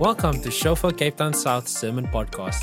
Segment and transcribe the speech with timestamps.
[0.00, 2.62] Welcome to Shofar Cape Town South Sermon Podcast.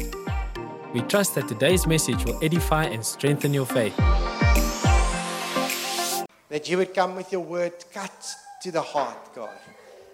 [0.94, 3.94] We trust that today's message will edify and strengthen your faith.
[6.48, 9.50] That you would come with your word cut to the heart, God,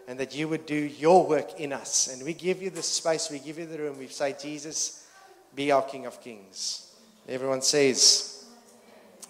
[0.07, 2.11] and that you would do your work in us.
[2.11, 3.99] And we give you the space, we give you the room.
[3.99, 5.07] We say, Jesus,
[5.53, 6.91] be our King of Kings.
[7.29, 8.45] Everyone says,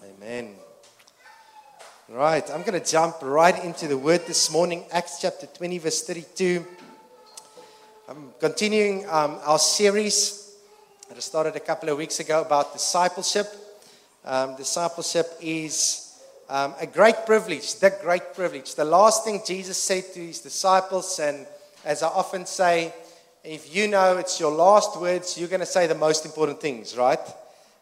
[0.02, 0.54] Amen.
[2.08, 6.02] Right, I'm going to jump right into the word this morning, Acts chapter 20, verse
[6.06, 6.64] 32.
[8.08, 10.56] I'm continuing um, our series
[11.08, 13.46] that I started a couple of weeks ago about discipleship.
[14.24, 18.74] Um, discipleship is um, a great privilege, the great privilege.
[18.74, 21.46] The last thing Jesus said to his disciples, and
[21.84, 22.92] as I often say,
[23.44, 26.96] if you know it's your last words, you're going to say the most important things,
[26.96, 27.20] right?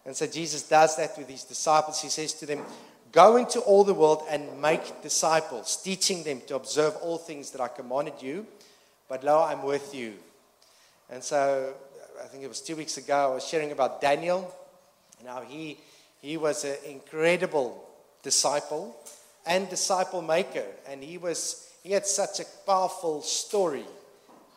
[0.05, 2.03] And so Jesus does that with his disciples.
[2.03, 2.61] He says to them,
[3.11, 7.63] Go into all the world and make disciples, teaching them to observe all things that
[7.63, 8.47] I commanded you
[9.11, 10.15] but lo, I'm with you.
[11.11, 11.75] And so
[12.23, 14.55] I think it was two weeks ago, I was sharing about Daniel
[15.19, 15.79] and how he,
[16.23, 17.85] he was an incredible
[18.23, 18.97] disciple
[19.45, 20.65] and disciple maker.
[20.89, 23.85] And he, was, he had such a powerful story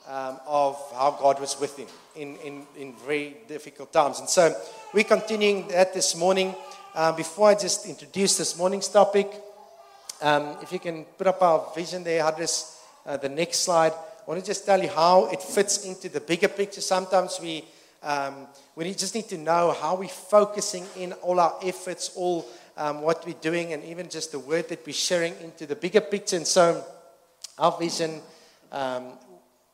[0.07, 4.19] um, of how God was with him in, in, in very difficult times.
[4.19, 4.55] And so
[4.93, 6.53] we're continuing that this morning.
[6.93, 9.31] Uh, before I just introduce this morning's topic,
[10.21, 13.93] um, if you can put up our vision there, address uh, the next slide.
[14.25, 16.79] I want to just tell you how it fits into the bigger picture.
[16.79, 17.65] Sometimes we,
[18.01, 22.45] um, we just need to know how we're focusing in all our efforts, all
[22.77, 25.99] um, what we're doing, and even just the word that we're sharing into the bigger
[25.99, 26.37] picture.
[26.37, 26.85] And so,
[27.59, 28.21] our vision,
[28.71, 29.11] um,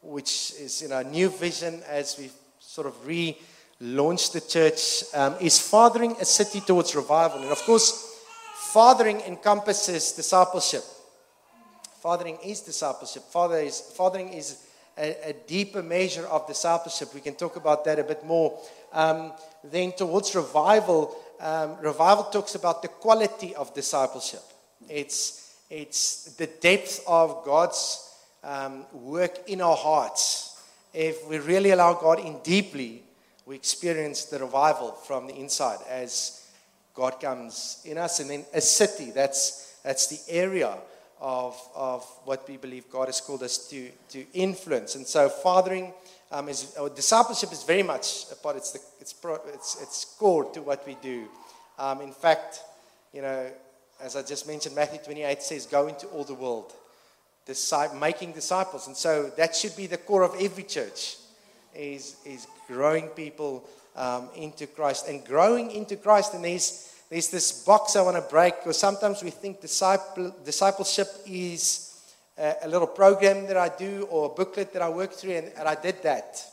[0.02, 5.36] which is you know, a new vision as we sort of relaunched the church, um,
[5.40, 7.44] is fathering a city towards revival.
[7.44, 8.18] And of course,
[8.74, 10.84] fathering encompasses discipleship.
[12.02, 13.24] Fathering is discipleship.
[13.24, 14.64] Father is, fathering is
[14.98, 17.14] a, a, deeper measure of discipleship.
[17.14, 18.58] We can talk about that a bit more.
[18.94, 19.34] Um,
[19.64, 24.44] then, towards revival, um, revival talks about the quality of discipleship.
[24.88, 28.10] It's, it's the depth of God's
[28.46, 30.62] um, work in our hearts.
[30.94, 33.04] If we really allow God in deeply,
[33.46, 36.48] we experience the revival from the inside as
[36.94, 38.22] God comes in us.
[38.22, 40.78] And then a city, that's, that's the area
[41.20, 44.96] of, of what we believe God has called us to, to influence.
[44.96, 45.94] And so, fathering
[46.32, 50.06] um, is, or discipleship is very much a part, it's, the, it's, pro, it's, it's
[50.18, 51.28] core to what we do.
[51.78, 52.62] Um, in fact,
[53.14, 53.48] you know,
[54.02, 56.74] as I just mentioned, Matthew 28 says, Go into all the world,
[58.00, 58.88] making disciples.
[58.88, 61.18] And so, that should be the core of every church,
[61.76, 65.08] is, is growing people um, into Christ.
[65.10, 69.24] And growing into Christ, and there's there's this box I want to break because sometimes
[69.24, 72.00] we think disciple, discipleship is
[72.38, 75.52] a, a, little program that I do or a booklet that I work through, and,
[75.58, 76.46] and I did that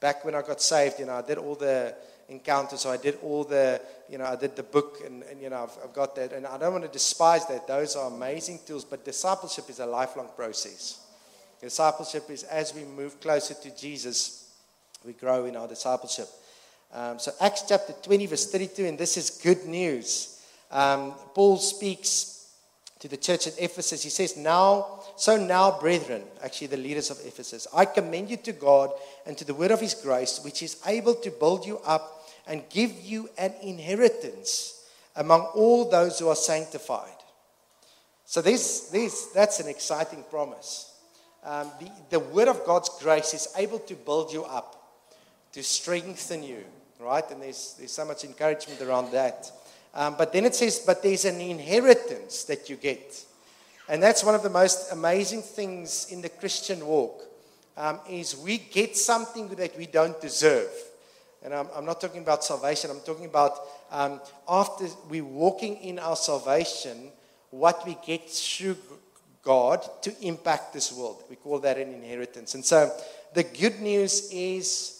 [0.00, 0.98] back when I got saved.
[0.98, 1.94] You know, I did all the
[2.30, 5.50] encounters, so I did all the, you know, I did the book, and, and you
[5.50, 6.32] know, I've, I've got that.
[6.32, 7.66] And I don't want to despise that.
[7.66, 11.04] Those are amazing tools, but discipleship is a lifelong process.
[11.60, 14.54] Discipleship is as we move closer to Jesus,
[15.04, 16.28] we grow in our discipleship.
[16.92, 20.40] Um, so, Acts chapter 20, verse 32, and this is good news.
[20.70, 22.48] Um, Paul speaks
[23.00, 24.02] to the church at Ephesus.
[24.02, 28.52] He says, Now, so now, brethren, actually the leaders of Ephesus, I commend you to
[28.52, 28.90] God
[29.26, 32.66] and to the word of his grace, which is able to build you up and
[32.70, 37.12] give you an inheritance among all those who are sanctified.
[38.24, 40.90] So, there's, there's, that's an exciting promise.
[41.44, 44.74] Um, the, the word of God's grace is able to build you up,
[45.52, 46.64] to strengthen you
[46.98, 47.28] right?
[47.30, 49.50] And there's, there's so much encouragement around that.
[49.94, 53.24] Um, but then it says, but there's an inheritance that you get.
[53.88, 57.22] And that's one of the most amazing things in the Christian walk
[57.76, 60.70] um, is we get something that we don't deserve.
[61.42, 62.90] And I'm, I'm not talking about salvation.
[62.90, 63.58] I'm talking about
[63.90, 67.10] um, after we're walking in our salvation,
[67.50, 68.76] what we get through
[69.42, 71.22] God to impact this world.
[71.30, 72.54] We call that an inheritance.
[72.54, 72.92] And so
[73.32, 74.97] the good news is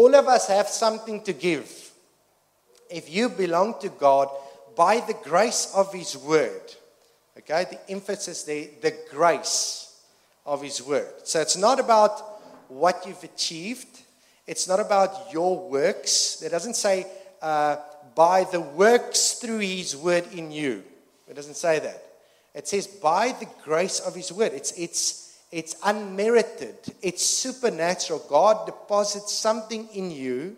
[0.00, 1.92] all of us have something to give.
[2.88, 4.28] If you belong to God
[4.74, 6.62] by the grace of His Word,
[7.36, 10.00] okay, the emphasis there, the grace
[10.46, 11.12] of His Word.
[11.24, 12.18] So it's not about
[12.68, 14.00] what you've achieved,
[14.46, 16.40] it's not about your works.
[16.42, 17.06] It doesn't say
[17.42, 17.76] uh,
[18.14, 20.82] by the works through His Word in you.
[21.28, 22.02] It doesn't say that.
[22.54, 24.52] It says by the grace of His Word.
[24.54, 28.24] It's, it's, it's unmerited, it's supernatural.
[28.28, 30.56] God deposits something in you.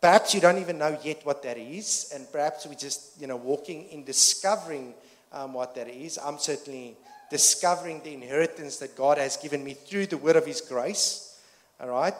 [0.00, 3.36] Perhaps you don't even know yet what that is, and perhaps we're just, you know,
[3.36, 4.94] walking in discovering
[5.32, 6.18] um, what that is.
[6.18, 6.96] I'm certainly
[7.30, 11.38] discovering the inheritance that God has given me through the word of His grace.
[11.80, 12.14] All right?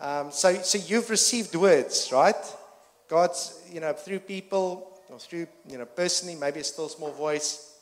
[0.00, 2.36] Um, so, so you've received words, right?
[3.08, 7.74] God's, you know, through people or through, you know, personally, maybe a still small voice,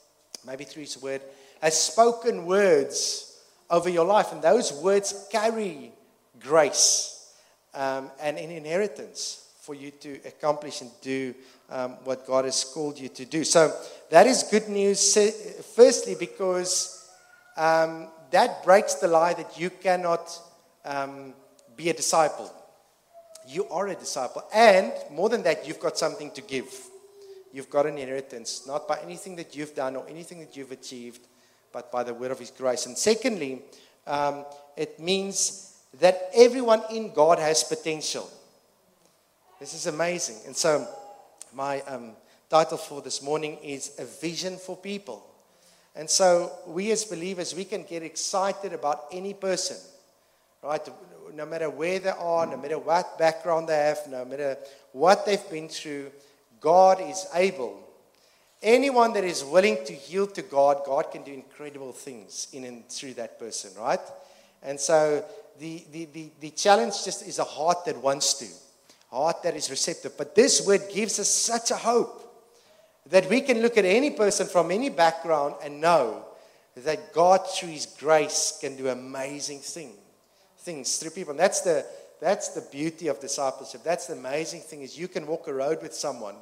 [0.46, 1.20] maybe through His word,
[1.60, 3.25] has spoken words
[3.70, 4.32] over your life.
[4.32, 5.92] And those words carry
[6.40, 7.32] grace
[7.74, 11.34] um, and an inheritance for you to accomplish and do
[11.70, 13.42] um, what God has called you to do.
[13.44, 13.74] So
[14.10, 15.14] that is good news,
[15.74, 17.10] firstly, because
[17.56, 20.30] um, that breaks the lie that you cannot
[20.84, 21.34] um,
[21.76, 22.52] be a disciple.
[23.48, 24.44] You are a disciple.
[24.52, 26.72] And more than that, you've got something to give.
[27.52, 31.26] You've got an inheritance, not by anything that you've done or anything that you've achieved,
[31.76, 32.86] but by the word of His grace.
[32.86, 33.60] And secondly,
[34.06, 34.46] um,
[34.78, 38.30] it means that everyone in God has potential.
[39.60, 40.36] This is amazing.
[40.46, 40.88] And so,
[41.52, 42.12] my um,
[42.48, 45.22] title for this morning is A Vision for People.
[45.94, 49.76] And so, we as believers, we can get excited about any person,
[50.62, 50.80] right?
[51.34, 54.56] No matter where they are, no matter what background they have, no matter
[54.92, 56.10] what they've been through,
[56.58, 57.85] God is able.
[58.62, 62.88] Anyone that is willing to yield to God, God can do incredible things in and
[62.88, 64.00] through that person, right?
[64.62, 65.24] And so
[65.58, 68.46] the, the, the, the challenge just is a heart that wants to,
[69.10, 70.16] heart that is receptive.
[70.16, 72.22] But this word gives us such a hope
[73.10, 76.24] that we can look at any person from any background and know
[76.76, 79.92] that God, through His grace, can do amazing thing,
[80.58, 81.32] things through people.
[81.32, 81.86] And that's the,
[82.20, 83.82] that's the beauty of discipleship.
[83.84, 86.36] That's the amazing thing is you can walk a road with someone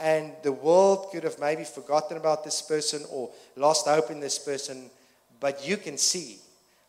[0.00, 4.38] and the world could have maybe forgotten about this person or lost hope in this
[4.38, 4.90] person,
[5.38, 6.38] but you can see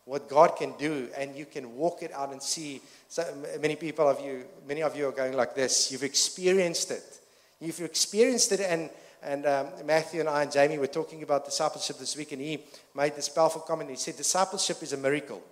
[0.04, 2.80] what God can do, and you can walk it out and see.
[3.08, 3.22] So
[3.60, 5.92] many people of you, many of you are going like this.
[5.92, 7.20] You've experienced it.
[7.60, 8.90] You've experienced it, and
[9.22, 12.58] and um, Matthew and I and Jamie were talking about discipleship this week, and he
[12.94, 13.90] made this powerful comment.
[13.90, 15.42] He said, "Discipleship is a miracle.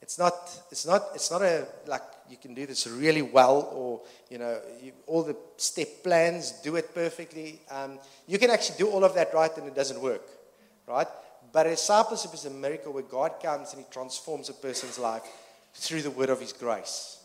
[0.00, 0.34] It's not.
[0.70, 1.08] It's not.
[1.14, 4.00] It's not a like you can do this really well, or
[4.30, 7.60] you know, you, all the step plans, do it perfectly.
[7.70, 10.26] Um, you can actually do all of that right, and it doesn't work,
[10.86, 11.08] right?
[11.52, 15.22] But discipleship is a miracle where God comes and He transforms a person's life
[15.74, 17.18] through the word of His grace.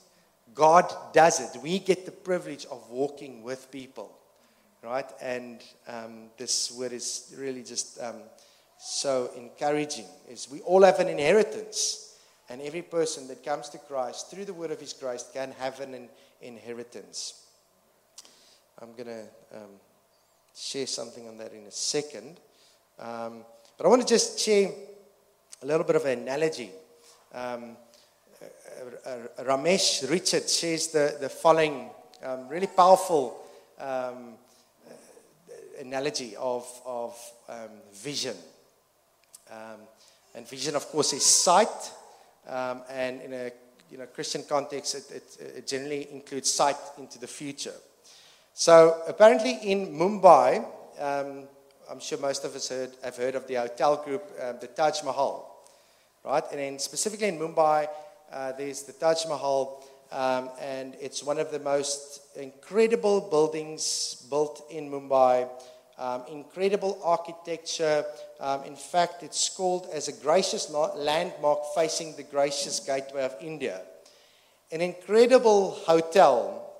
[0.53, 1.61] God does it.
[1.61, 4.11] We get the privilege of walking with people,
[4.83, 5.09] right?
[5.21, 8.21] And um, this word is really just um,
[8.77, 10.05] so encouraging.
[10.29, 12.04] Is we all have an inheritance,
[12.49, 15.79] and every person that comes to Christ through the word of His grace can have
[15.79, 16.09] an
[16.41, 17.45] inheritance.
[18.81, 19.21] I'm going to
[19.55, 19.71] um,
[20.55, 22.39] share something on that in a second.
[22.99, 23.45] Um,
[23.77, 24.69] but I want to just share
[25.61, 26.69] a little bit of an analogy.
[27.33, 27.77] Um,
[28.41, 31.89] uh, uh, Ramesh Richard shares the, the following
[32.23, 33.43] um, really powerful
[33.79, 34.35] um,
[34.87, 37.17] uh, analogy of, of
[37.49, 38.35] um, vision.
[40.35, 41.91] And vision, of course, is sight.
[42.47, 43.51] Um, and in a
[43.91, 47.73] you know, Christian context, it, it, it generally includes sight into the future.
[48.53, 50.65] So apparently in Mumbai,
[50.99, 51.43] um,
[51.89, 55.03] I'm sure most of us heard, have heard of the hotel group, uh, the Taj
[55.03, 55.63] Mahal,
[56.23, 56.43] right?
[56.51, 57.87] And then specifically in Mumbai,
[58.31, 64.65] uh, there's the Taj Mahal, um, and it's one of the most incredible buildings built
[64.71, 65.49] in Mumbai.
[65.97, 68.03] Um, incredible architecture.
[68.39, 73.81] Um, in fact, it's called as a gracious landmark facing the gracious gateway of India.
[74.71, 76.73] An incredible hotel.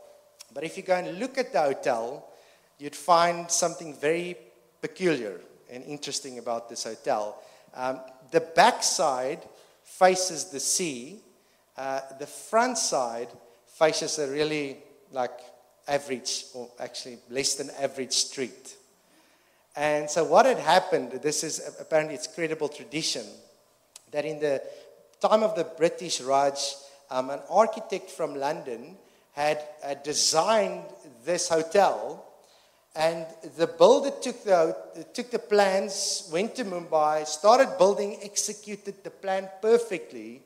[0.54, 2.28] But if you go and look at the hotel,
[2.78, 4.36] you'd find something very
[4.82, 5.40] peculiar
[5.72, 7.42] and interesting about this hotel.
[7.74, 8.02] Um,
[8.32, 9.42] the back side
[9.84, 11.22] faces the sea.
[11.78, 13.30] Uh, the front side
[13.68, 14.78] faces a really
[15.12, 15.40] like
[15.88, 18.76] average or actually less than average street.
[19.76, 23.26] And so what had happened, this is apparently it's credible tradition,
[24.12, 24.62] that in the
[25.20, 26.76] time of the British Raj,
[27.12, 28.96] um, an architect from London
[29.34, 30.84] had uh, designed
[31.26, 32.26] this hotel
[32.96, 33.26] and
[33.58, 34.78] the builder took the,
[35.14, 40.42] took the plans, went to Mumbai, started building, executed the plan perfectly,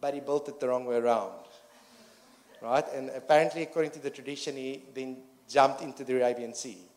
[0.00, 1.34] but he built it the wrong way around.
[2.62, 2.84] Right?
[2.94, 6.87] And apparently, according to the tradition, he then jumped into the Arabian Sea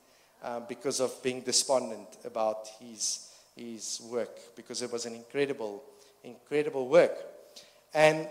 [0.44, 5.84] uh, because of being despondent about his, his work, because it was an incredible,
[6.24, 7.16] incredible work.
[7.94, 8.28] And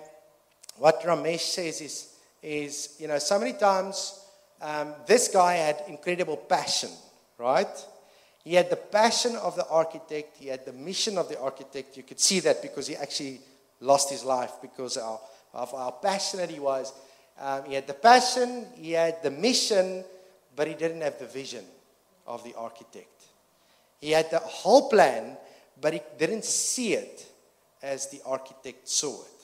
[0.79, 4.25] what Ramesh says is, is you know, so many times
[4.61, 6.91] um, this guy had incredible passion,
[7.39, 7.87] right?
[8.43, 11.97] He had the passion of the architect, he had the mission of the architect.
[11.97, 13.41] You could see that because he actually
[13.81, 15.21] lost his life because of,
[15.53, 16.93] of how passionate he was.
[17.39, 20.05] Um, he had the passion, he had the mission,
[20.57, 21.65] but he didn't have the vision
[22.31, 23.25] of the architect.
[24.01, 25.37] He had the whole plan,
[25.81, 27.27] but he didn't see it
[27.83, 29.41] as the architect saw it.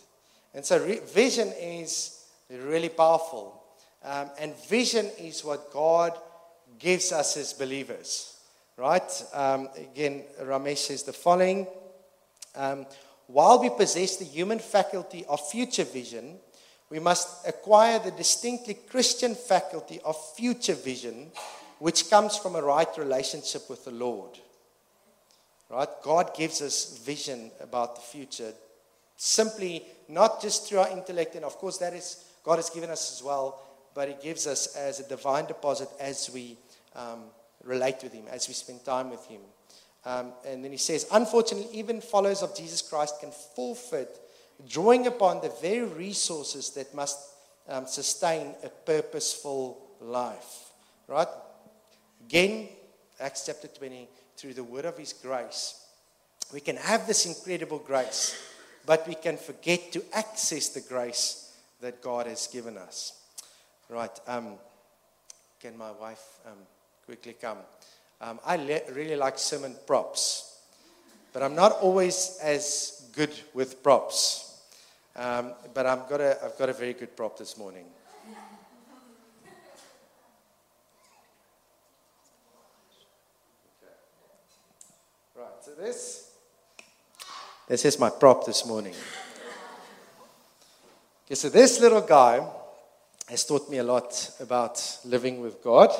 [0.54, 3.62] And so re- vision is really powerful.
[4.02, 6.16] Um, and vision is what God
[6.78, 8.38] gives us as believers,
[8.76, 9.24] right?
[9.34, 11.66] Um, again, Ramesh says the following
[12.54, 12.86] um,
[13.26, 16.38] While we possess the human faculty of future vision,
[16.88, 21.32] we must acquire the distinctly Christian faculty of future vision,
[21.78, 24.38] which comes from a right relationship with the Lord.
[25.68, 25.88] Right?
[26.02, 28.52] God gives us vision about the future,
[29.16, 33.12] simply not just through our intellect, and of course, that is God has given us
[33.12, 33.60] as well,
[33.94, 36.56] but He gives us as a divine deposit as we
[36.94, 37.24] um,
[37.64, 39.40] relate with Him, as we spend time with Him.
[40.04, 44.20] Um, and then He says, unfortunately, even followers of Jesus Christ can forfeit
[44.68, 47.18] drawing upon the very resources that must
[47.68, 50.70] um, sustain a purposeful life.
[51.08, 51.28] Right?
[52.26, 52.68] Again,
[53.20, 55.80] Acts chapter 20, through the word of His grace,
[56.52, 58.34] we can have this incredible grace,
[58.84, 63.12] but we can forget to access the grace that God has given us.
[63.88, 64.10] Right.
[64.26, 64.54] Um,
[65.60, 66.58] can my wife um,
[67.04, 67.58] quickly come?
[68.20, 70.58] Um, I le- really like sermon props,
[71.32, 74.62] but I'm not always as good with props.
[75.14, 77.84] Um, but I've got, a, I've got a very good prop this morning.
[85.38, 86.30] Right, so this,
[87.68, 88.94] this is my prop this morning.
[91.26, 92.40] Okay, so this little guy
[93.28, 95.90] has taught me a lot about living with God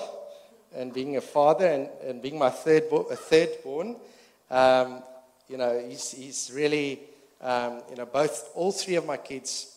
[0.75, 3.97] and being a father and, and being my third, bo- a third born.
[4.50, 5.02] Um,
[5.50, 7.00] you know, he's, he's really
[7.43, 9.76] um, you know, both, all three of my kids,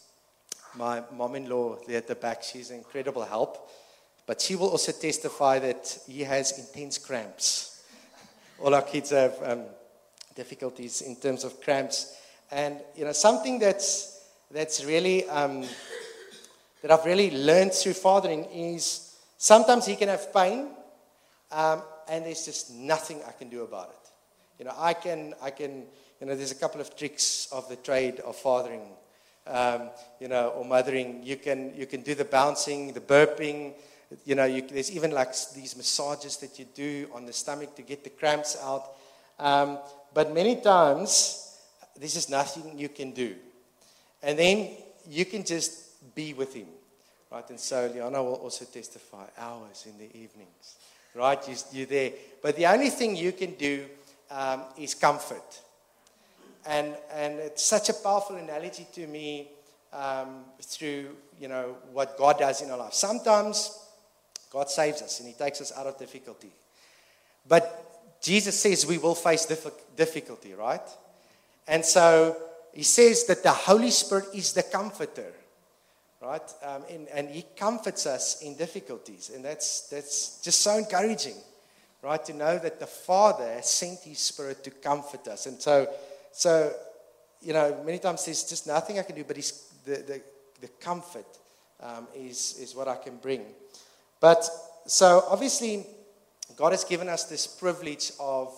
[0.74, 3.70] my mom-in-law there at the back, she's an incredible help.
[4.25, 7.75] But she will also testify that he has intense cramps.
[8.62, 9.63] All our kids have um,
[10.36, 12.16] difficulties in terms of cramps.
[12.51, 15.66] And, you know, something that's, that's really, um,
[16.82, 20.70] that I've really learned through fathering is sometimes he can have pain,
[21.51, 24.10] um, and there's just nothing I can do about it.
[24.60, 25.86] You know, I can, I can,
[26.20, 28.82] you know, there's a couple of tricks of the trade of fathering,
[29.48, 29.89] um,
[30.20, 31.22] you know, or mothering.
[31.24, 33.74] You can, you can do the bouncing, the burping.
[34.25, 37.84] You know, you, there's even like these massages that you do on the stomach to
[37.84, 38.92] get the cramps out.
[39.38, 39.78] Um,
[40.13, 41.58] but many times,
[42.00, 43.36] this is nothing you can do.
[44.24, 44.70] And then
[45.08, 46.68] you can just be with him.
[47.32, 47.48] Right?
[47.50, 50.78] And so Liana will also testify hours in the evenings.
[51.13, 51.48] Right?
[51.48, 52.12] You, you're there.
[52.42, 53.86] But the only thing you can do
[54.32, 55.62] um, is comfort.
[56.66, 59.50] And, and it's such a powerful analogy to me
[59.94, 62.94] um, through, you know, what God does in our life.
[62.94, 63.88] Sometimes
[64.50, 66.51] God saves us and he takes us out of difficulty.
[67.48, 69.46] But Jesus says we will face
[69.96, 70.82] difficulty, right?
[71.68, 72.36] And so
[72.74, 75.32] he says that the Holy Spirit is the comforter,
[76.22, 76.41] right?
[76.63, 79.32] Um, and, and he comforts us in difficulties.
[79.34, 81.36] And that's, that's just so encouraging,
[82.01, 82.24] right?
[82.25, 85.46] To know that the Father sent his Spirit to comfort us.
[85.46, 85.88] And so
[86.32, 86.72] so,
[87.41, 90.22] you know, many times there's just nothing I can do, but the, the,
[90.62, 91.25] the comfort
[91.82, 93.46] um, is, is what I can bring.
[94.20, 94.50] But
[94.86, 95.86] so obviously,
[96.56, 98.54] God has given us this privilege of,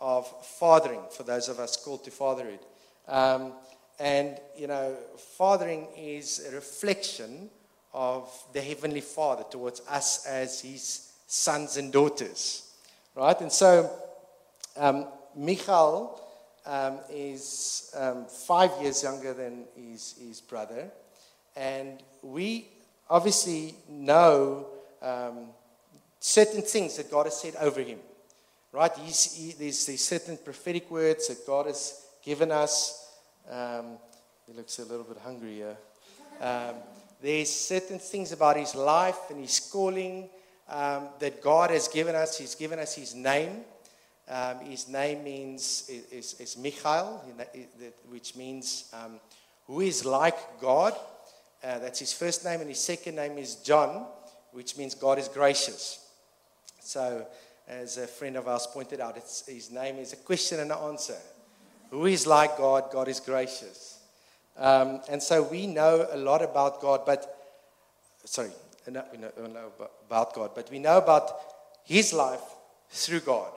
[0.00, 0.26] of
[0.58, 2.60] fathering for those of us called to fatherhood.
[3.06, 3.52] Um,
[3.98, 4.96] and, you know,
[5.36, 7.50] fathering is a reflection
[7.92, 12.72] of the Heavenly Father towards us as His sons and daughters.
[13.14, 13.40] Right?
[13.40, 13.90] And so,
[14.76, 15.06] um,
[15.36, 16.20] Michal
[16.66, 20.90] um, is um, five years younger than his, his brother.
[21.56, 22.68] And we
[23.08, 24.66] obviously know
[25.02, 25.48] um,
[26.20, 27.98] certain things that God has said over him.
[28.72, 28.92] Right?
[28.96, 33.12] He, there's, there's certain prophetic words that God has given us.
[33.50, 33.98] Um,
[34.46, 35.76] he looks a little bit hungry here.
[36.40, 36.74] Um,
[37.22, 40.28] there's certain things about his life and his calling
[40.68, 42.38] um, that God has given us.
[42.38, 43.64] He's given us his name.
[44.28, 47.22] Um, his name means is, is Michael,
[48.08, 49.20] which means um,
[49.66, 50.94] who is like God.
[51.62, 54.06] Uh, that's his first name, and his second name is John,
[54.54, 56.00] which means God is gracious.
[56.80, 57.26] So,
[57.68, 61.18] as a friend of ours pointed out, his name is a question and an answer.
[61.90, 62.90] Who is like God?
[62.90, 63.98] God is gracious.
[64.56, 67.36] Um, and so we know a lot about God, but
[68.24, 68.50] sorry,
[68.86, 69.18] we know, we
[69.48, 69.72] know
[70.06, 71.30] about God, but we know about
[71.84, 72.42] his life
[72.90, 73.52] through God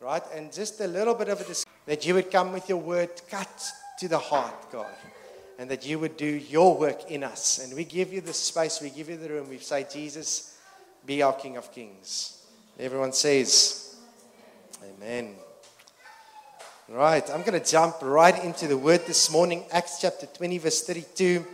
[0.00, 0.22] right?
[0.34, 3.70] And just a little bit of a that you would come with your word cut
[3.98, 4.86] to the heart, God,
[5.58, 7.64] and that you would do your work in us.
[7.64, 9.48] And we give you the space, we give you the room.
[9.48, 10.58] We say, Jesus,
[11.04, 12.42] be our King of Kings.
[12.78, 13.96] Everyone says,
[14.84, 15.34] Amen.
[16.88, 20.82] Right, I'm going to jump right into the word this morning, Acts chapter 20, verse
[20.82, 21.44] 32.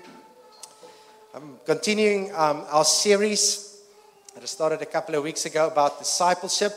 [1.34, 3.80] I'm continuing um, our series
[4.34, 6.72] that I started a couple of weeks ago about discipleship.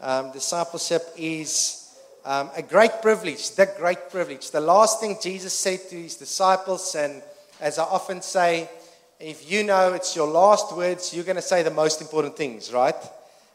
[0.00, 1.81] Um, discipleship is
[2.24, 4.50] um, a great privilege, the great privilege.
[4.50, 7.22] The last thing Jesus said to his disciples, and
[7.60, 8.70] as I often say,
[9.18, 12.72] if you know it's your last words, you're going to say the most important things,
[12.72, 12.94] right?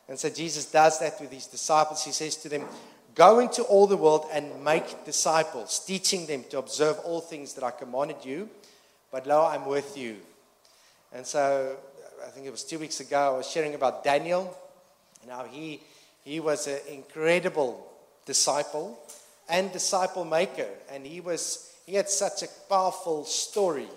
[0.10, 2.04] And so Jesus does that with his disciples.
[2.04, 2.64] He says to them,
[3.16, 7.64] Go into all the world and make disciples, teaching them to observe all things that
[7.64, 8.48] I commanded you.
[9.12, 10.18] But lo, I'm with you.
[11.12, 11.78] And so
[12.24, 14.56] I think it was two weeks ago, I was sharing about Daniel.
[15.28, 15.82] Now, he,
[16.24, 17.87] he was an incredible
[18.28, 19.00] disciple
[19.50, 20.68] and disciple maker.
[20.92, 23.88] And he, was, he had such a powerful story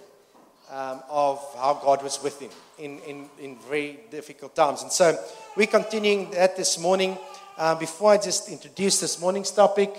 [0.70, 4.82] um, of how God was with him in, in, in very difficult times.
[4.82, 5.18] And so
[5.56, 7.18] we're continuing that this morning.
[7.58, 9.92] Um, before I just introduce this morning's topic,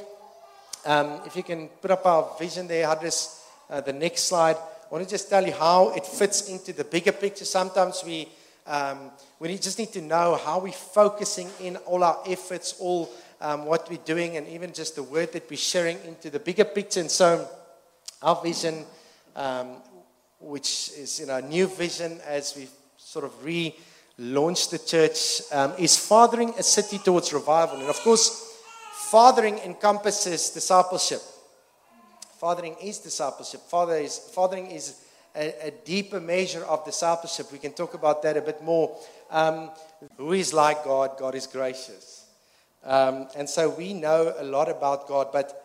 [0.86, 4.56] um, if you can put up our vision there, Hadris, uh, the next slide.
[4.56, 7.46] I want to just tell you how it fits into the bigger picture.
[7.46, 8.28] Sometimes we,
[8.66, 13.10] um, we just need to know how we're focusing in all our efforts, all
[13.42, 16.64] um, what we're doing, and even just the word that we're sharing into the bigger
[16.64, 17.02] picture.
[17.02, 17.48] And so,
[18.22, 18.86] our vision,
[19.36, 19.78] um,
[20.40, 22.68] which is know, a new vision as we
[22.98, 23.76] sort of re
[24.18, 27.80] launched the church um, is fathering a city towards revival.
[27.80, 28.56] And of course,
[29.10, 31.22] fathering encompasses discipleship.
[32.40, 33.62] Fathering is discipleship.
[33.62, 35.02] Father is, fathering is
[35.36, 37.52] a, a, deeper measure of discipleship.
[37.52, 38.98] We can talk about that a bit more.
[39.30, 39.70] Um,
[40.18, 41.18] who is like God?
[41.18, 42.21] God is gracious.
[42.84, 45.64] Um, and so we know a lot about God, but,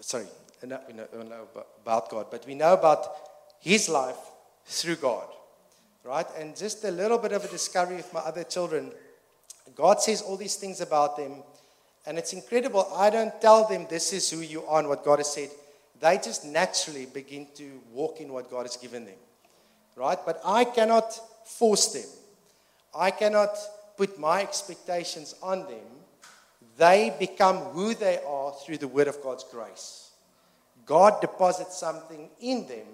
[0.00, 0.26] sorry,
[0.62, 0.94] we know, we
[1.24, 1.48] know
[1.82, 3.06] about God, but we know about
[3.60, 4.18] His life
[4.64, 5.26] through God
[6.04, 6.26] right?
[6.38, 8.92] And just a little bit of a discovery with my other children.
[9.74, 11.42] God says all these things about them,
[12.06, 12.88] and it's incredible.
[12.94, 15.50] I don't tell them this is who you are and what God has said.
[16.00, 19.18] They just naturally begin to walk in what God has given them,
[19.96, 20.18] right?
[20.24, 21.12] But I cannot
[21.46, 22.08] force them.
[22.94, 23.56] I cannot
[23.96, 25.84] put my expectations on them.
[26.80, 30.12] They become who they are through the word of God's grace.
[30.86, 32.86] God deposits something in them,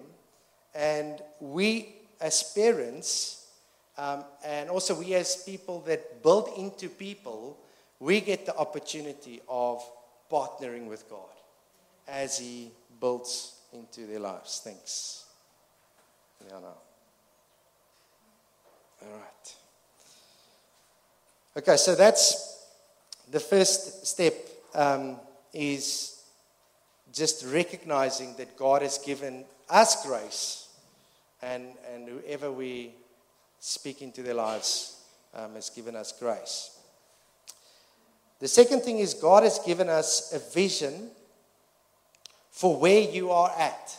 [0.74, 3.46] and we as parents,
[3.96, 7.58] um, and also we as people that build into people,
[8.00, 9.88] we get the opportunity of
[10.32, 11.36] partnering with God
[12.08, 14.62] as He builds into their lives.
[14.64, 15.26] Thanks.
[16.44, 16.74] Yeah, no.
[19.02, 19.54] All right.
[21.56, 22.56] Okay, so that's
[23.30, 24.34] the first step
[24.74, 25.16] um,
[25.52, 26.22] is
[27.12, 30.68] just recognizing that God has given us grace
[31.42, 32.92] and, and whoever we
[33.58, 35.00] speak into their lives
[35.34, 36.78] um, has given us grace.
[38.38, 41.10] The second thing is God has given us a vision
[42.50, 43.96] for where you are at.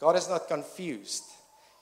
[0.00, 1.24] God is not confused.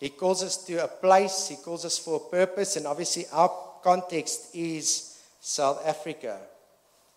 [0.01, 3.51] He calls us to a place, He calls us for a purpose, and obviously our
[3.83, 6.39] context is South Africa.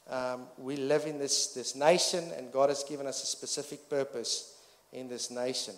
[0.10, 4.56] Um, we live in this, this nation, and God has given us a specific purpose
[4.94, 5.74] in this nation.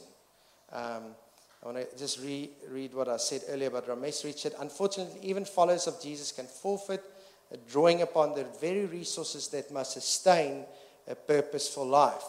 [0.72, 1.16] Um,
[1.64, 4.54] I want to just re- read what I said earlier about Ramesh Richard.
[4.60, 7.04] Unfortunately, even followers of Jesus can forfeit
[7.68, 10.66] drawing upon the very resources that must sustain
[11.08, 12.24] a purposeful life.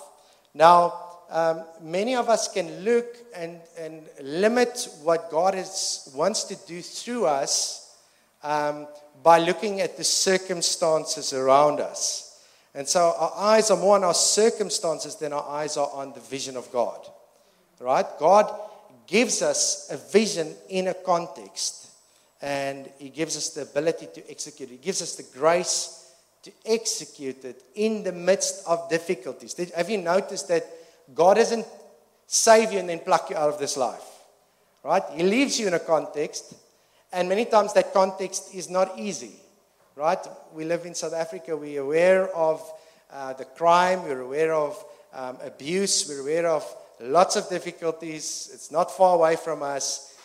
[0.54, 0.94] Now,
[1.28, 6.82] um, many of us can look and, and limit what God is, wants to do
[6.82, 7.96] through us
[8.42, 8.88] um,
[9.22, 12.42] by looking at the circumstances around us.
[12.74, 16.20] And so our eyes are more on our circumstances than our eyes are on the
[16.20, 17.00] vision of God.
[17.80, 18.06] Right?
[18.18, 18.52] God
[19.06, 21.88] gives us a vision in a context
[22.40, 24.68] and He gives us the ability to execute.
[24.68, 29.54] He gives us the grace to execute it in the midst of difficulties.
[29.74, 30.64] Have you noticed that
[31.14, 31.66] God doesn't
[32.26, 34.04] save you and then pluck you out of this life?
[34.83, 35.02] Right?
[35.14, 36.54] He leaves you in a context,
[37.12, 39.32] and many times that context is not easy.
[39.96, 40.18] Right?
[40.54, 42.62] We live in South Africa, we're aware of
[43.12, 46.64] uh, the crime, we're aware of um, abuse, we're aware of
[47.00, 48.50] lots of difficulties.
[48.52, 50.16] It's not far away from us.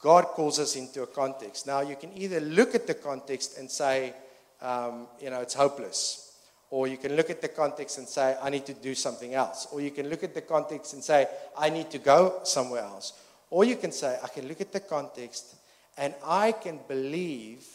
[0.00, 1.66] God calls us into a context.
[1.66, 4.12] Now, you can either look at the context and say,
[4.60, 6.36] um, you know, it's hopeless.
[6.70, 9.68] Or you can look at the context and say, I need to do something else.
[9.72, 13.14] Or you can look at the context and say, I need to go somewhere else.
[13.48, 15.54] Or you can say, I can look at the context
[15.96, 17.66] and I can believe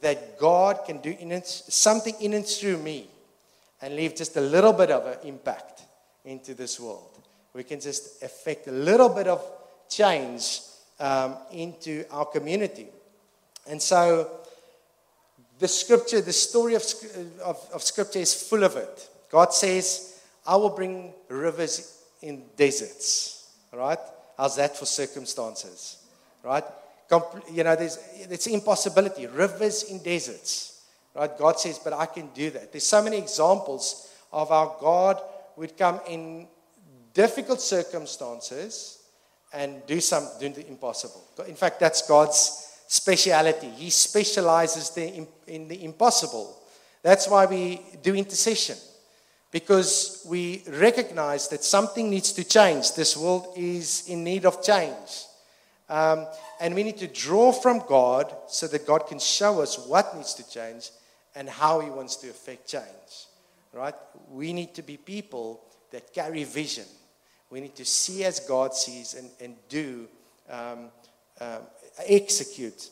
[0.00, 3.08] that God can do in it, something in and through me
[3.80, 5.82] and leave just a little bit of an impact
[6.24, 7.16] into this world
[7.56, 9.42] we can just affect a little bit of
[9.88, 10.60] change
[11.00, 12.86] um, into our community.
[13.66, 14.30] And so
[15.58, 16.84] the scripture, the story of,
[17.42, 19.08] of, of, scripture is full of it.
[19.30, 23.50] God says, I will bring rivers in deserts.
[23.72, 23.98] Right?
[24.36, 25.96] How's that for circumstances?
[26.42, 26.64] Right?
[27.52, 29.26] You know, there's, it's impossibility.
[29.26, 30.84] Rivers in deserts.
[31.14, 31.36] Right?
[31.38, 32.72] God says, but I can do that.
[32.72, 35.20] There's so many examples of how God
[35.56, 36.46] would come in
[37.14, 39.02] difficult circumstances
[39.52, 41.24] and do some do the impossible.
[41.48, 43.68] In fact, that's God's speciality.
[43.68, 46.56] He specializes in, in the impossible.
[47.02, 48.76] That's why we do intercession.
[49.50, 52.94] Because we recognize that something needs to change.
[52.94, 55.24] This world is in need of change.
[55.88, 56.26] Um,
[56.60, 60.34] and we need to draw from God so that God can show us what needs
[60.34, 60.90] to change
[61.34, 63.26] and how He wants to affect change.
[63.72, 63.94] Right?
[64.30, 65.60] We need to be people
[65.92, 66.86] that carry vision.
[67.50, 70.08] We need to see as God sees and, and do,
[70.50, 70.88] um,
[71.40, 71.62] um,
[72.06, 72.90] execute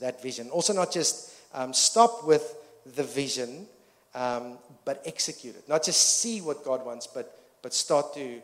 [0.00, 0.48] that vision.
[0.50, 2.56] Also, not just um, stop with
[2.94, 3.66] the vision,
[4.14, 5.68] um, but execute it.
[5.68, 8.40] Not just see what God wants, but, but start to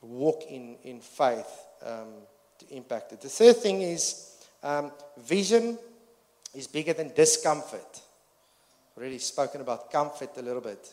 [0.00, 2.08] walk in, in faith um,
[2.68, 3.20] to impact it.
[3.20, 5.78] The third thing is um, vision
[6.54, 8.00] is bigger than discomfort.
[8.96, 10.92] Already spoken about comfort a little bit.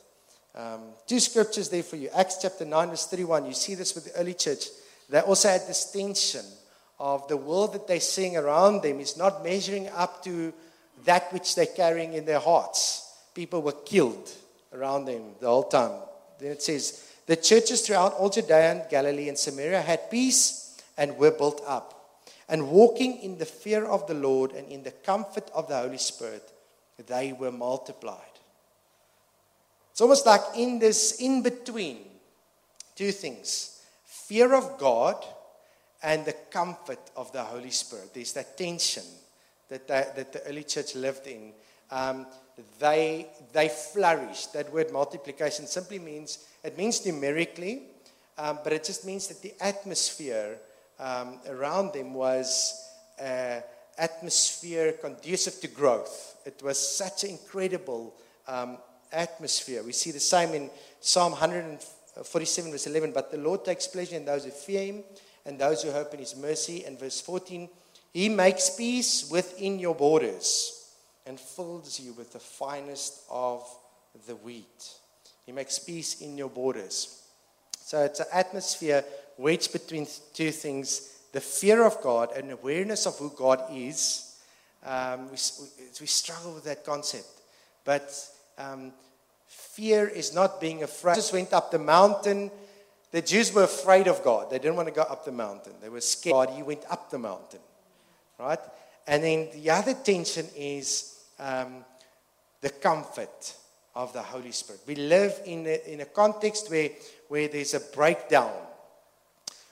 [0.55, 2.09] Um, two scriptures there for you.
[2.13, 3.45] Acts chapter 9, verse 31.
[3.45, 4.65] You see this with the early church.
[5.09, 6.45] They also had this tension
[6.99, 10.53] of the world that they're seeing around them is not measuring up to
[11.05, 13.15] that which they're carrying in their hearts.
[13.33, 14.31] People were killed
[14.73, 15.99] around them the whole time.
[16.39, 20.60] Then it says, The churches throughout all Judea and Galilee and Samaria had peace
[20.97, 22.21] and were built up.
[22.49, 25.97] And walking in the fear of the Lord and in the comfort of the Holy
[25.97, 26.51] Spirit,
[27.07, 28.17] they were multiplied.
[29.91, 31.99] It's almost like in this in between
[32.95, 35.23] two things fear of God
[36.03, 38.13] and the comfort of the Holy Spirit.
[38.13, 39.03] There's that tension
[39.69, 41.51] that the, that the early church lived in.
[41.89, 42.25] Um,
[42.79, 44.53] they, they flourished.
[44.53, 47.83] That word multiplication simply means, it means numerically,
[48.37, 50.57] um, but it just means that the atmosphere
[51.01, 52.87] um, around them was
[53.19, 53.59] uh,
[53.97, 56.37] atmosphere conducive to growth.
[56.45, 58.13] It was such an incredible
[58.47, 58.77] um,
[59.11, 59.83] atmosphere.
[59.83, 63.11] We see the same in Psalm 147, verse 11.
[63.11, 65.03] But the Lord takes pleasure in those who fear him
[65.45, 66.85] and those who hope in his mercy.
[66.85, 67.67] And verse 14,
[68.13, 70.93] he makes peace within your borders
[71.25, 73.67] and fills you with the finest of
[74.27, 74.93] the wheat.
[75.45, 77.23] He makes peace in your borders.
[77.79, 79.03] So it's an atmosphere
[79.41, 84.35] wedged between two things the fear of God and awareness of who God is.
[84.85, 85.37] Um, we,
[86.01, 87.29] we struggle with that concept.
[87.85, 88.13] But
[88.57, 88.91] um,
[89.47, 91.15] fear is not being afraid.
[91.15, 92.51] Jesus went up the mountain.
[93.11, 94.49] The Jews were afraid of God.
[94.49, 95.73] They didn't want to go up the mountain.
[95.81, 96.49] They were scared.
[96.49, 97.59] He went up the mountain.
[98.37, 98.59] Right?
[99.07, 101.85] And then the other tension is um,
[102.61, 103.53] the comfort
[103.95, 104.81] of the Holy Spirit.
[104.87, 106.89] We live in a, in a context where,
[107.27, 108.53] where there's a breakdown.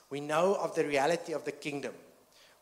[0.10, 1.94] We know of the reality of the kingdom.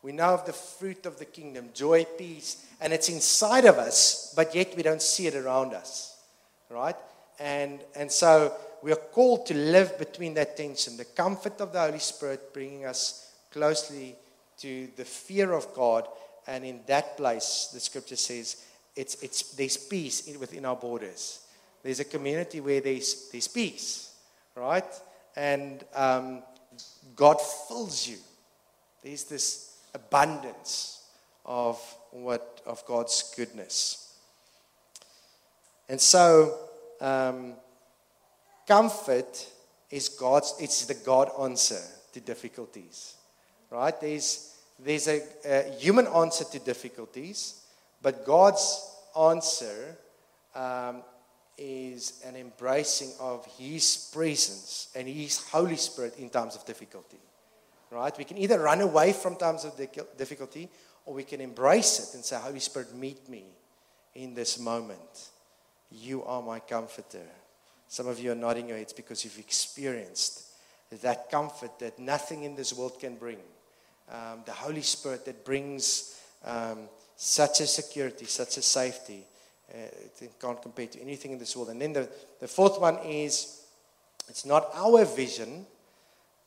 [0.02, 4.32] We know of the fruit of the kingdom joy, peace, and it's inside of us,
[4.36, 6.18] but yet we don't see it around us
[6.70, 6.96] right?
[7.38, 11.80] And, and so we are called to live between that tension the comfort of the
[11.80, 14.16] Holy Spirit bringing us closely
[14.58, 16.06] to the fear of God.
[16.46, 18.64] And in that place, the scripture says,
[18.96, 21.40] it's, it's, there's peace in, within our borders.
[21.82, 24.12] There's a community where there's, there's peace,
[24.54, 24.84] right?
[25.36, 26.42] And um,
[27.16, 28.18] God fills you.
[29.02, 31.02] There's this abundance
[31.44, 34.14] of what of God's goodness.
[35.88, 36.58] And so,
[37.00, 37.54] um,
[38.66, 39.46] comfort
[39.90, 41.80] is God's, it's the God answer
[42.12, 43.14] to difficulties,
[43.70, 43.98] right?
[43.98, 47.62] There's, there's a, a human answer to difficulties,
[48.02, 49.96] but God's answer
[50.54, 51.02] um,
[51.58, 57.18] is an embracing of His presence and His Holy Spirit in times of difficulty,
[57.90, 58.16] right?
[58.16, 59.76] We can either run away from times of
[60.16, 60.68] difficulty
[61.04, 63.44] or we can embrace it and say, Holy Spirit, meet me
[64.14, 65.28] in this moment.
[65.90, 67.26] You are my comforter.
[67.88, 70.44] Some of you are nodding your heads because you've experienced
[71.02, 73.38] that comfort that nothing in this world can bring.
[74.10, 79.26] Um, the Holy Spirit that brings um, such a security, such a safety.
[79.72, 79.78] Uh,
[80.20, 81.68] it can't compare to anything in this world.
[81.70, 82.08] And then the,
[82.40, 83.64] the fourth one is
[84.28, 85.66] it's not our vision,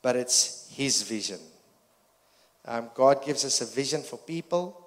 [0.02, 1.40] but it's His vision.
[2.66, 4.78] Um, God gives us a vision for people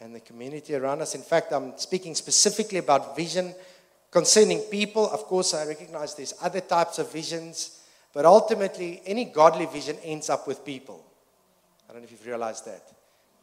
[0.00, 1.14] and the community around us.
[1.14, 3.54] In fact, I'm speaking specifically about vision
[4.16, 7.80] Concerning people, of course, I recognize there's other types of visions,
[8.14, 11.04] but ultimately, any godly vision ends up with people.
[11.86, 12.82] I don't know if you've realized that.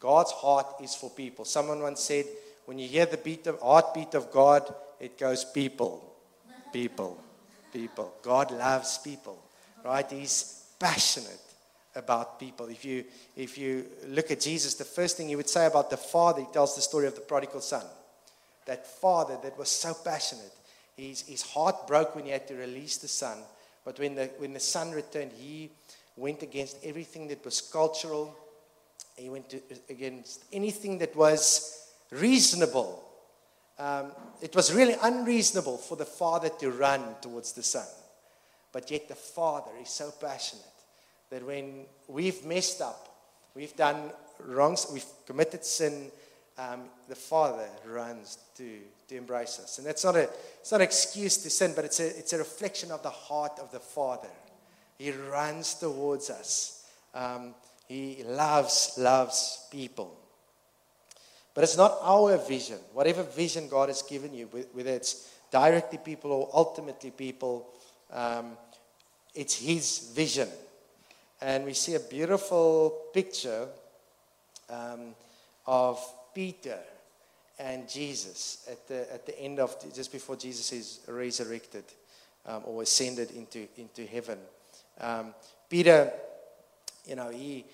[0.00, 1.44] God's heart is for people.
[1.44, 2.24] Someone once said,
[2.66, 6.14] when you hear the beat of, heartbeat of God, it goes people,
[6.72, 7.22] people,
[7.72, 8.14] people.
[8.22, 9.38] God loves people,
[9.84, 10.10] right?
[10.10, 11.40] He's passionate
[11.94, 12.66] about people.
[12.66, 13.04] If you,
[13.36, 16.46] if you look at Jesus, the first thing he would say about the Father, he
[16.52, 17.84] tells the story of the prodigal son.
[18.66, 20.52] That father that was so passionate.
[20.96, 23.38] His, his heart broke when he had to release the son.
[23.84, 25.70] But when the, when the son returned, he
[26.16, 28.34] went against everything that was cultural.
[29.16, 33.02] He went to, against anything that was reasonable.
[33.78, 37.86] Um, it was really unreasonable for the father to run towards the son.
[38.72, 40.64] But yet the father is so passionate
[41.30, 43.08] that when we've messed up,
[43.54, 46.10] we've done wrongs, we've committed sin,
[46.58, 49.78] um, the Father runs to, to embrace us.
[49.78, 50.28] And that's not, a,
[50.60, 53.58] it's not an excuse to sin, but it's a, it's a reflection of the heart
[53.60, 54.28] of the Father.
[54.98, 56.86] He runs towards us.
[57.14, 57.54] Um,
[57.88, 60.16] he loves, loves people.
[61.54, 62.78] But it's not our vision.
[62.92, 67.68] Whatever vision God has given you, whether it's directly people or ultimately people,
[68.12, 68.56] um,
[69.34, 70.48] it's His vision
[71.44, 73.66] and we see a beautiful picture
[74.70, 75.14] um,
[75.66, 76.02] of
[76.34, 76.78] Peter
[77.58, 81.84] and Jesus at the, at the end of, just before Jesus is resurrected
[82.46, 84.38] um, or ascended into, into heaven.
[84.98, 85.34] Um,
[85.68, 86.10] Peter,
[87.06, 87.66] you know, he,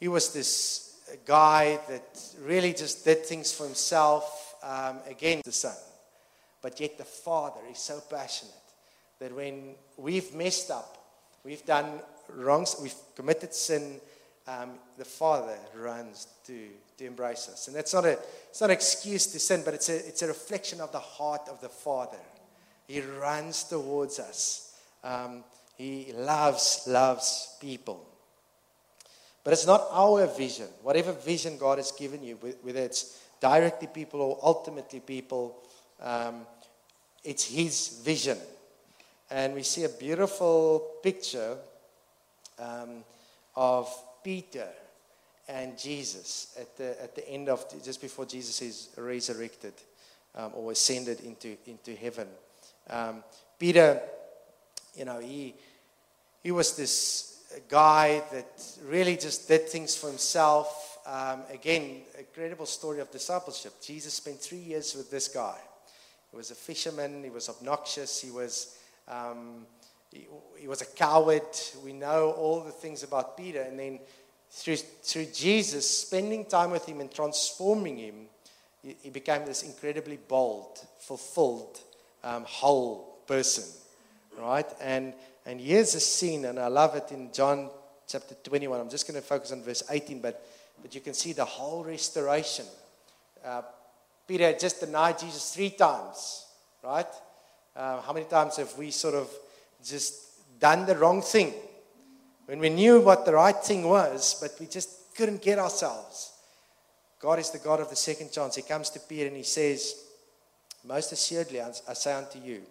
[0.00, 0.89] he was this
[1.24, 5.76] guy that really just did things for himself, um, against the Son.
[6.62, 8.54] But yet the Father is so passionate
[9.18, 10.96] that when we've messed up,
[11.44, 14.00] we've done wrongs, we've committed sin,
[14.46, 16.68] um, the Father runs to,
[16.98, 17.68] to embrace us.
[17.68, 18.18] And that's not, a,
[18.48, 21.48] it's not an excuse to sin, but it's a, it's a reflection of the heart
[21.48, 22.18] of the Father.
[22.86, 24.74] He runs towards us.
[25.04, 25.44] Um,
[25.76, 28.06] he loves, loves people.
[29.42, 30.68] But it's not our vision.
[30.82, 35.56] Whatever vision God has given you, whether it's directly people or ultimately people,
[36.00, 36.46] um,
[37.24, 38.38] it's His vision.
[39.30, 41.56] And we see a beautiful picture
[42.58, 43.04] um,
[43.56, 43.88] of
[44.22, 44.68] Peter
[45.48, 49.72] and Jesus at the, at the end of, just before Jesus is resurrected
[50.34, 52.28] um, or ascended into, into heaven.
[52.88, 53.24] Um,
[53.58, 54.00] Peter,
[54.96, 55.54] you know, he,
[56.42, 60.98] he was this guy that really just did things for himself.
[61.06, 63.74] Um, again, a credible story of discipleship.
[63.82, 65.56] Jesus spent three years with this guy.
[66.30, 68.76] He was a fisherman, he was obnoxious, he was.
[69.08, 69.66] Um,
[70.12, 70.26] he,
[70.58, 71.42] he was a coward.
[71.84, 73.62] We know all the things about Peter.
[73.62, 74.00] And then
[74.50, 78.14] through, through Jesus, spending time with him and transforming him,
[78.82, 81.80] he, he became this incredibly bold, fulfilled,
[82.24, 83.64] um, whole person.
[84.38, 84.66] Right?
[84.80, 85.14] And,
[85.50, 87.70] and here's a scene, and I love it in John
[88.06, 88.78] chapter 21.
[88.78, 90.46] I'm just going to focus on verse 18, but,
[90.80, 92.66] but you can see the whole restoration.
[93.44, 93.62] Uh,
[94.28, 96.46] Peter had just denied Jesus three times,
[96.84, 97.06] right?
[97.74, 99.28] Uh, how many times have we sort of
[99.84, 101.52] just done the wrong thing.
[102.46, 106.32] When we knew what the right thing was, but we just couldn't get ourselves.
[107.18, 108.54] God is the God of the second chance.
[108.54, 109.94] He comes to Peter and he says,
[110.84, 112.62] Most assuredly, I say unto you.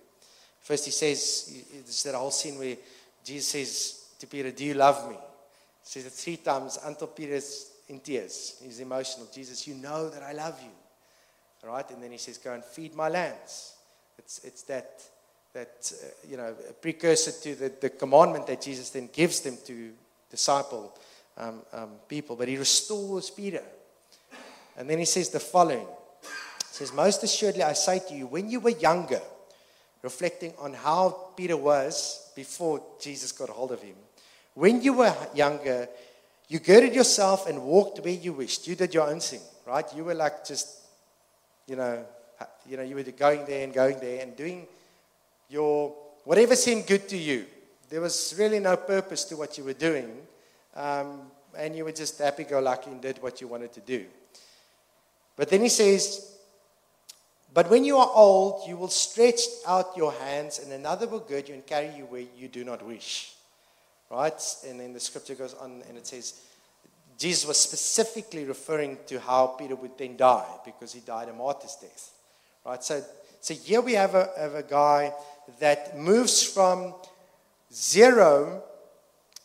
[0.61, 2.77] First, he says, This is that whole scene where
[3.23, 5.15] Jesus says to Peter, Do you love me?
[5.15, 5.21] He
[5.83, 8.61] says it three times until Peter is in tears.
[8.63, 9.27] He's emotional.
[9.33, 11.69] Jesus, you know that I love you.
[11.69, 11.89] Right?
[11.91, 13.73] And then he says, Go and feed my lambs.
[14.17, 15.01] It's, it's that
[15.53, 19.57] that, uh, you know, a precursor to the, the commandment that Jesus then gives them
[19.65, 19.91] to
[20.29, 20.95] disciple
[21.37, 22.35] um, um, people.
[22.35, 23.63] But he restores Peter.
[24.77, 25.87] And then he says the following
[26.21, 26.25] He
[26.71, 29.21] says, Most assuredly, I say to you, when you were younger,
[30.01, 33.95] reflecting on how Peter was before Jesus got hold of him,
[34.53, 35.87] when you were younger,
[36.47, 38.67] you girded yourself and walked where you wished.
[38.67, 39.85] You did your own thing, right?
[39.95, 40.67] You were like just,
[41.67, 42.03] you know,
[42.67, 44.67] you know, you were going there and going there and doing
[45.49, 47.45] your whatever seemed good to you.
[47.89, 50.15] There was really no purpose to what you were doing,
[50.75, 51.21] um,
[51.57, 54.05] and you were just happy-go-lucky and did what you wanted to do.
[55.35, 56.35] But then he says,
[57.53, 61.47] "But when you are old, you will stretch out your hands, and another will gird
[61.47, 63.33] you and carry you where you do not wish."
[64.09, 64.41] Right?
[64.67, 66.41] And then the scripture goes on, and it says.
[67.19, 71.75] Jesus was specifically referring to how Peter would then die because he died a martyr's
[71.75, 72.13] death.
[72.65, 72.81] Right?
[72.81, 73.03] So,
[73.41, 75.13] so here we have a, have a guy
[75.59, 76.93] that moves from
[77.73, 78.63] zero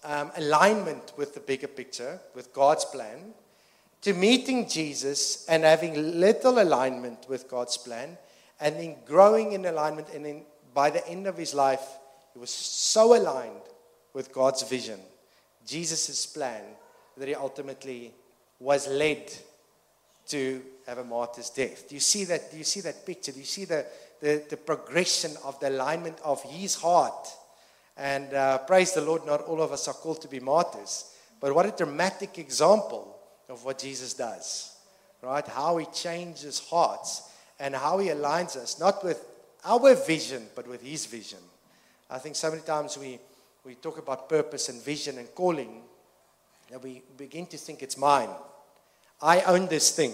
[0.05, 3.35] um, alignment with the bigger picture, with God's plan,
[4.05, 8.17] to meeting Jesus and having little alignment with God's plan,
[8.61, 10.09] and then growing in alignment.
[10.15, 11.83] And then by the end of his life,
[12.35, 13.63] he was so aligned
[14.13, 15.01] with God's vision,
[15.67, 16.63] Jesus' plan,
[17.17, 18.13] that he ultimately
[18.61, 19.33] was led
[20.27, 21.89] to have a martyr's death.
[21.89, 22.51] Do you see that?
[22.51, 23.33] Do you see that picture?
[23.33, 23.87] Do you see the,
[24.21, 27.29] the, the progression of the alignment of his heart.
[27.97, 31.15] And uh, praise the Lord, not all of us are called to be martyrs.
[31.41, 33.14] But what a dramatic example
[33.49, 34.77] of what Jesus does,
[35.23, 35.47] right?
[35.47, 39.25] How he changes hearts and how he aligns us, not with
[39.65, 41.39] our vision, but with his vision.
[42.11, 43.19] I think so many times we,
[43.65, 45.83] we talk about purpose and vision and calling,
[46.73, 48.31] and we begin to think it's mine.
[49.21, 50.13] I own this thing,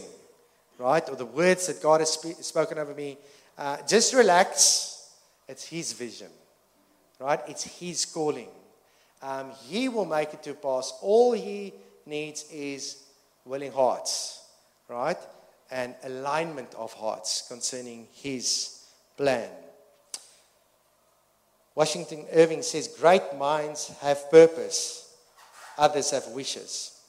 [0.79, 1.07] right?
[1.09, 3.19] Or the words that God has spe- spoken over me.
[3.59, 5.11] Uh, just relax.
[5.49, 6.31] It's His vision,
[7.19, 7.41] right?
[7.49, 8.49] It's His calling.
[9.23, 10.95] Um, he will make it to pass.
[11.03, 11.75] All He
[12.07, 13.03] needs is
[13.45, 14.43] willing hearts,
[14.89, 15.19] right?
[15.71, 18.85] And alignment of hearts concerning His
[19.17, 19.51] plan.
[21.75, 25.15] Washington Irving says, Great minds have purpose,
[25.79, 27.01] others have wishes.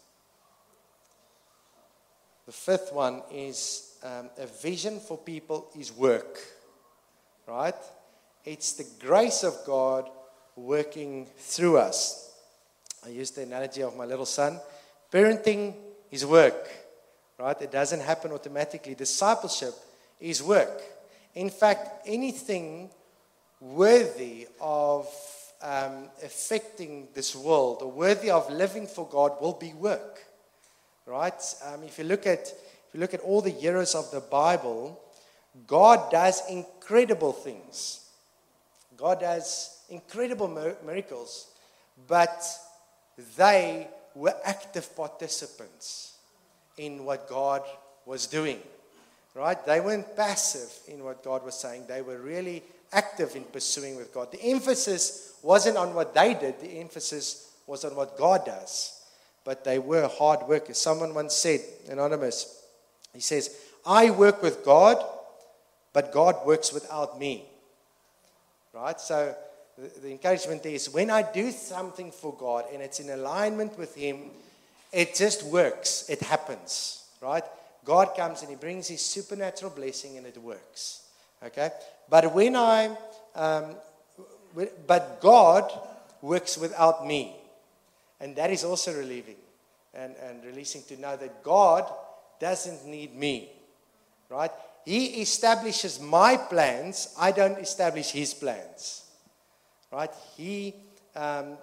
[2.45, 6.39] The fifth one is um, a vision for people is work,
[7.47, 7.75] right?
[8.43, 10.09] It's the grace of God
[10.55, 12.33] working through us.
[13.05, 14.59] I use the analogy of my little son.
[15.11, 15.73] Parenting
[16.11, 16.69] is work,
[17.39, 17.59] right?
[17.61, 18.95] It doesn't happen automatically.
[18.95, 19.73] Discipleship
[20.19, 20.81] is work.
[21.33, 22.89] In fact, anything
[23.59, 25.07] worthy of
[25.61, 30.19] um, affecting this world or worthy of living for God will be work.
[31.05, 31.41] Right?
[31.65, 34.99] Um, if you look at if you look at all the heroes of the Bible,
[35.65, 38.05] God does incredible things.
[38.97, 40.47] God does incredible
[40.85, 41.47] miracles,
[42.07, 42.43] but
[43.37, 46.17] they were active participants
[46.77, 47.63] in what God
[48.05, 48.59] was doing.
[49.33, 49.63] Right?
[49.65, 51.85] They weren't passive in what God was saying.
[51.87, 54.31] They were really active in pursuing with God.
[54.31, 59.01] The emphasis wasn't on what they did, the emphasis was on what God does.
[59.43, 60.77] But they were hard workers.
[60.77, 62.63] Someone once said, Anonymous,
[63.13, 65.03] he says, I work with God,
[65.93, 67.45] but God works without me.
[68.73, 68.99] Right?
[68.99, 69.35] So
[70.01, 74.31] the, encouragement is when I do something for God and it's in alignment with Him,
[74.91, 76.05] it just works.
[76.09, 77.05] It happens.
[77.21, 77.43] Right?
[77.85, 81.03] God comes and He brings His supernatural blessing and it works.
[81.43, 81.71] Okay?
[82.09, 82.95] But when I,
[83.35, 83.75] um,
[84.85, 85.71] but God
[86.21, 87.35] works without me.
[88.19, 89.37] And that is also relieving
[89.93, 91.91] and, and releasing to know that God
[92.39, 93.49] doesn't need me.
[94.29, 94.51] Right?
[94.85, 97.13] He establishes my plans.
[97.19, 99.03] I don't establish his plans.
[99.91, 100.11] Right?
[100.37, 100.73] He,
[101.15, 101.57] um,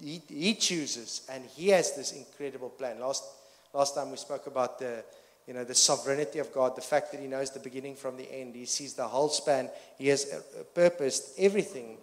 [0.00, 3.00] he, he chooses and he has this incredible plan.
[3.00, 3.24] Last,
[3.72, 5.04] last time we spoke about the,
[5.46, 8.30] you know, the sovereignty of God, the fact that He knows the beginning from the
[8.32, 8.54] end.
[8.54, 9.68] He sees the whole span.
[9.98, 11.96] He has uh, purposed everything,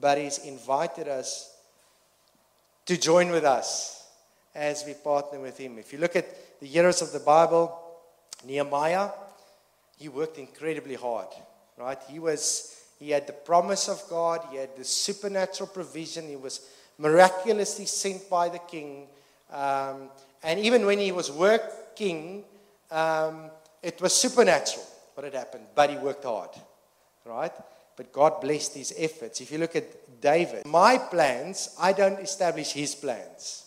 [0.00, 1.56] but He's invited us
[2.84, 4.06] to join with us
[4.54, 5.78] as we partner with Him.
[5.78, 7.78] If you look at the heroes of the Bible,
[8.44, 9.10] Nehemiah,
[9.98, 11.28] he worked incredibly hard,
[11.78, 11.98] right?
[12.08, 16.60] He was, he had the promise of God, he had the supernatural provision, he was
[16.98, 19.08] miraculously sent by the king.
[19.50, 20.08] Um,
[20.42, 22.44] and even when he was working,
[22.90, 23.50] um,
[23.82, 24.84] it was supernatural
[25.14, 26.50] what had happened, but he worked hard,
[27.24, 27.52] right?
[27.96, 29.40] But God blessed his efforts.
[29.40, 33.66] If you look at David, my plans, I don't establish his plans,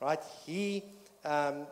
[0.00, 0.20] right?
[0.44, 0.82] He,
[1.24, 1.66] um,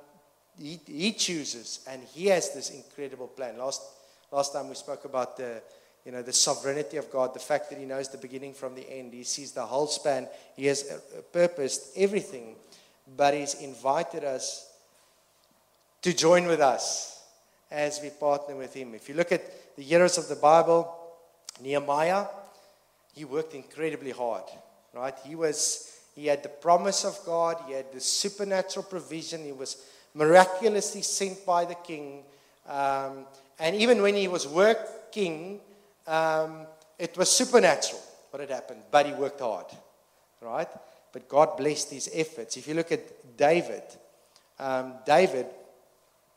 [0.57, 3.59] he, he chooses and he has this incredible plan.
[3.59, 3.83] Last,
[4.31, 5.61] last time we spoke about the,
[6.05, 8.89] you know, the sovereignty of God, the fact that he knows the beginning from the
[8.91, 9.13] end.
[9.13, 10.29] He sees the whole span.
[10.57, 12.57] He has uh, purposed everything,
[13.17, 14.73] but he's invited us
[16.03, 17.23] to join with us
[17.71, 18.95] as we partner with him.
[18.95, 20.95] If you look at the heroes of the Bible,
[21.61, 22.27] Nehemiah,
[23.15, 24.45] he worked incredibly hard,
[24.95, 25.15] right?
[25.25, 29.77] He was he had the promise of God, he had the supernatural provision, he was
[30.15, 32.25] miraculously sent by the king.
[32.69, 33.25] Um,
[33.61, 35.61] and even when he was working,
[36.09, 36.67] um,
[36.99, 39.67] it was supernatural what had happened, but he worked hard,
[40.41, 40.69] right?
[41.13, 42.57] But God blessed his efforts.
[42.57, 43.83] If you look at David,
[44.59, 45.47] um, David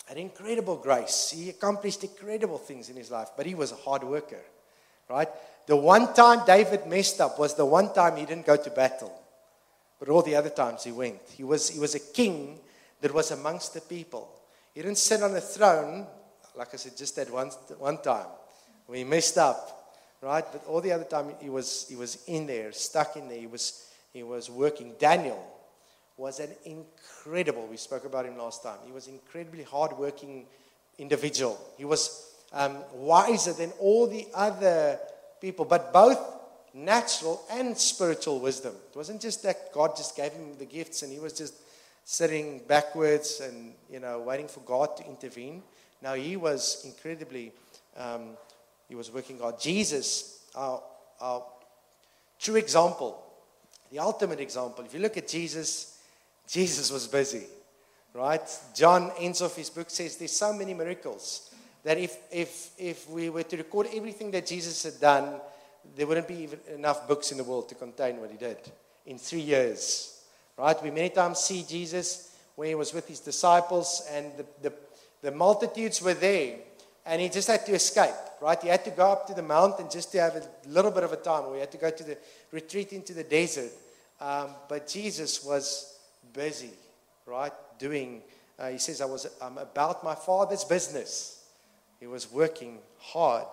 [0.05, 1.33] had incredible grace.
[1.35, 4.41] He accomplished incredible things in his life, but he was a hard worker,
[5.09, 5.29] right?
[5.67, 9.13] The one time David messed up was the one time he didn't go to battle.
[9.99, 11.21] But all the other times he went.
[11.35, 12.59] He was, he was a king
[13.01, 14.29] that was amongst the people.
[14.73, 16.07] He didn't sit on a throne,
[16.55, 18.25] like I said, just that one, one time
[18.93, 20.45] he messed up, right?
[20.51, 23.39] But all the other time he was, he was in there, stuck in there.
[23.39, 24.93] He was, he was working.
[24.99, 25.43] Daniel,
[26.21, 28.77] was an incredible, we spoke about him last time.
[28.85, 30.45] He was an incredibly hardworking
[30.99, 31.59] individual.
[31.77, 34.99] He was um, wiser than all the other
[35.41, 36.19] people, but both
[36.75, 38.73] natural and spiritual wisdom.
[38.91, 41.55] It wasn't just that God just gave him the gifts and he was just
[42.05, 45.63] sitting backwards and, you know, waiting for God to intervene.
[46.03, 47.51] Now, he was incredibly,
[47.97, 48.37] um,
[48.91, 49.57] he was working hard.
[49.57, 50.83] Jesus, our,
[51.21, 51.45] our
[52.37, 53.23] true example,
[53.89, 54.83] the ultimate example.
[54.83, 55.97] If you look at Jesus,
[56.45, 57.45] Jesus was busy,
[58.13, 58.41] right?
[58.75, 61.53] John ends off his book says there's so many miracles
[61.85, 65.39] that if if if we were to record everything that Jesus had done,
[65.95, 68.57] there wouldn't be even enough books in the world to contain what he did
[69.05, 70.21] in three years,
[70.57, 70.83] right?
[70.83, 74.73] We many times see Jesus when he was with his disciples and the, the,
[75.21, 76.57] the multitudes were there
[77.05, 78.61] and he just had to escape, right?
[78.61, 81.11] He had to go up to the mountain just to have a little bit of
[81.11, 82.17] a time, or he had to go to the
[82.51, 83.71] retreat into the desert.
[84.19, 85.97] Um, but Jesus was
[86.33, 86.71] busy,
[87.25, 87.53] right?
[87.79, 88.21] Doing,
[88.59, 91.43] uh, he says, I was I'm about my Father's business.
[91.99, 93.47] He was working hard,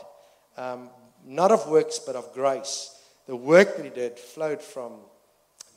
[0.57, 0.91] um,
[1.27, 2.95] not of works, but of grace.
[3.27, 4.93] The work that he did flowed from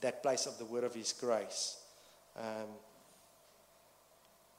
[0.01, 1.77] that place of the word of his grace.
[2.37, 2.67] Um,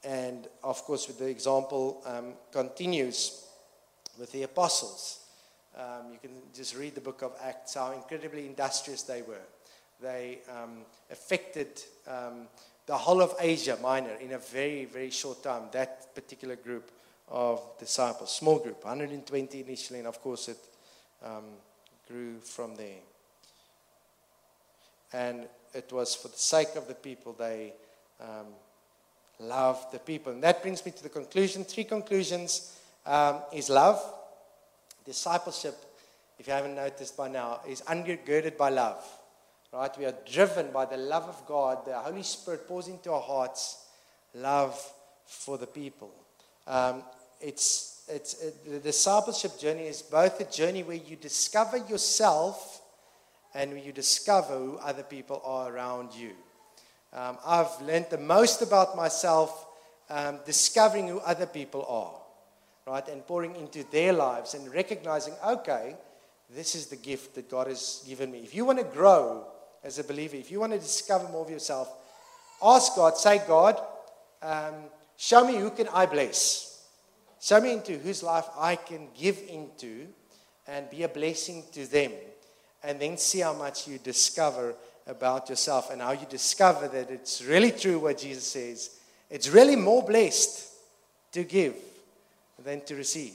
[0.04, 3.46] and of course, with the example um, continues
[4.18, 5.20] with the apostles.
[5.76, 9.46] Um, you can just read the book of Acts, how incredibly industrious they were.
[10.00, 10.80] They um,
[11.10, 12.48] affected um,
[12.86, 15.62] the whole of Asia Minor in a very, very short time.
[15.70, 16.90] That particular group
[17.28, 20.58] of disciples, small group, 120 initially, and of course it
[21.24, 21.44] um,
[22.08, 23.00] grew from there.
[25.12, 27.72] And it was for the sake of the people they
[28.20, 28.48] um,
[29.40, 30.32] love the people.
[30.32, 31.64] And that brings me to the conclusion.
[31.64, 34.02] Three conclusions um, is love.
[35.04, 35.76] Discipleship,
[36.38, 39.04] if you haven't noticed by now, is undergirded by love.
[39.72, 39.96] Right?
[39.98, 41.86] We are driven by the love of God.
[41.86, 43.86] The Holy Spirit pours into our hearts
[44.34, 44.78] love
[45.24, 46.12] for the people.
[46.66, 47.02] Um,
[47.40, 52.82] it's, it's, it, the discipleship journey is both a journey where you discover yourself
[53.54, 56.32] and where you discover who other people are around you.
[57.12, 59.66] Um, I've learned the most about myself
[60.08, 63.06] um, discovering who other people are, right?
[63.08, 65.96] And pouring into their lives and recognizing, okay,
[66.54, 68.40] this is the gift that God has given me.
[68.40, 69.46] If you want to grow
[69.84, 71.88] as a believer, if you want to discover more of yourself,
[72.62, 73.80] ask God, say, God,
[74.42, 74.74] um,
[75.16, 76.86] show me who can I bless.
[77.40, 80.06] Show me into whose life I can give into
[80.66, 82.12] and be a blessing to them.
[82.84, 84.74] And then see how much you discover
[85.06, 88.98] about yourself and how you discover that it's really true what Jesus says.
[89.30, 90.68] It's really more blessed
[91.32, 91.74] to give
[92.62, 93.34] than to receive.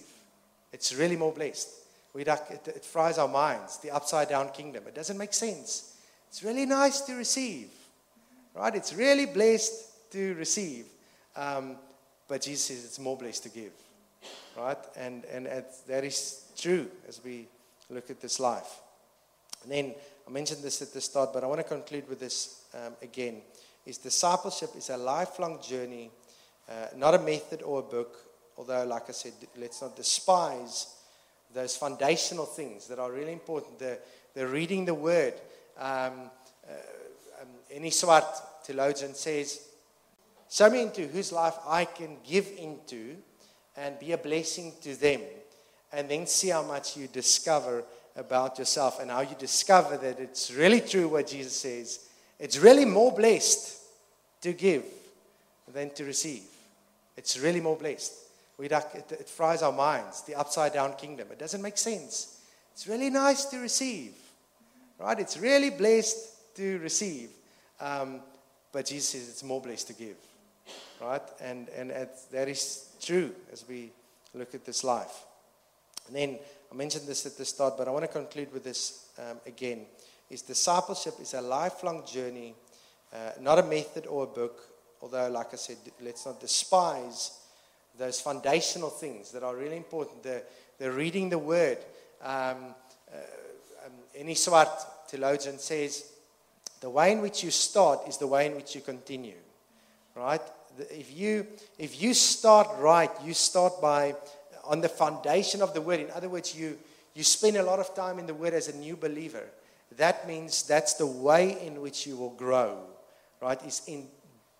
[0.71, 1.69] It's really more blessed.
[2.13, 4.83] We, it, it fries our minds, the upside down kingdom.
[4.87, 5.95] It doesn't make sense.
[6.29, 7.69] It's really nice to receive,
[8.55, 8.73] right?
[8.75, 10.85] It's really blessed to receive.
[11.35, 11.77] Um,
[12.27, 13.71] but Jesus says it's more blessed to give,
[14.57, 14.77] right?
[14.97, 15.47] And, and
[15.87, 17.47] that is true as we
[17.89, 18.79] look at this life.
[19.63, 19.95] And then
[20.27, 23.41] I mentioned this at the start, but I want to conclude with this um, again.
[23.85, 26.11] Is discipleship is a lifelong journey,
[26.69, 28.17] uh, not a method or a book.
[28.57, 30.95] Although, like I said, let's not despise
[31.53, 33.79] those foundational things that are really important.
[33.79, 33.99] The,
[34.33, 35.33] the reading the word.
[35.77, 36.29] Um,
[36.67, 36.73] uh,
[37.41, 38.25] um, any swart
[38.65, 39.61] theologian says,
[40.49, 43.15] Show me into whose life I can give into
[43.77, 45.21] and be a blessing to them,
[45.93, 47.85] and then see how much you discover
[48.17, 52.07] about yourself and how you discover that it's really true what Jesus says.
[52.39, 53.79] It's really more blessed
[54.41, 54.83] to give
[55.71, 56.43] than to receive.
[57.15, 58.13] It's really more blessed.
[58.57, 61.27] We, it, fries our minds, the upside down kingdom.
[61.31, 62.39] It doesn't make sense.
[62.73, 64.13] It's really nice to receive,
[64.99, 65.19] right?
[65.19, 67.29] It's really blessed to receive.
[67.79, 68.21] Um,
[68.71, 70.17] but Jesus says it's more blessed to give,
[70.99, 71.21] right?
[71.39, 71.91] And, and
[72.31, 73.91] that is true as we
[74.33, 75.26] look at this life.
[76.07, 76.39] And then
[76.71, 79.85] I mentioned this at the start, but I want to conclude with this um, again.
[80.29, 82.53] Is discipleship is a lifelong journey,
[83.13, 84.59] uh, not a method or a book.
[85.01, 87.39] Although, like I said, let's not despise
[87.97, 90.23] those foundational things that are really important.
[90.23, 90.43] The,
[90.79, 91.77] the reading the word.
[92.21, 92.75] Um,
[93.11, 93.17] uh,
[93.85, 94.69] um, any swart
[95.07, 96.11] theologian says
[96.81, 99.37] the way in which you start is the way in which you continue.
[100.15, 100.41] Right?
[100.77, 101.47] If you
[101.77, 104.15] if you start right, you start by
[104.67, 105.99] on the foundation of the word.
[105.99, 106.77] In other words, you,
[107.15, 109.43] you spend a lot of time in the word as a new believer.
[109.97, 112.77] That means that's the way in which you will grow,
[113.41, 113.59] right?
[113.65, 114.07] Is in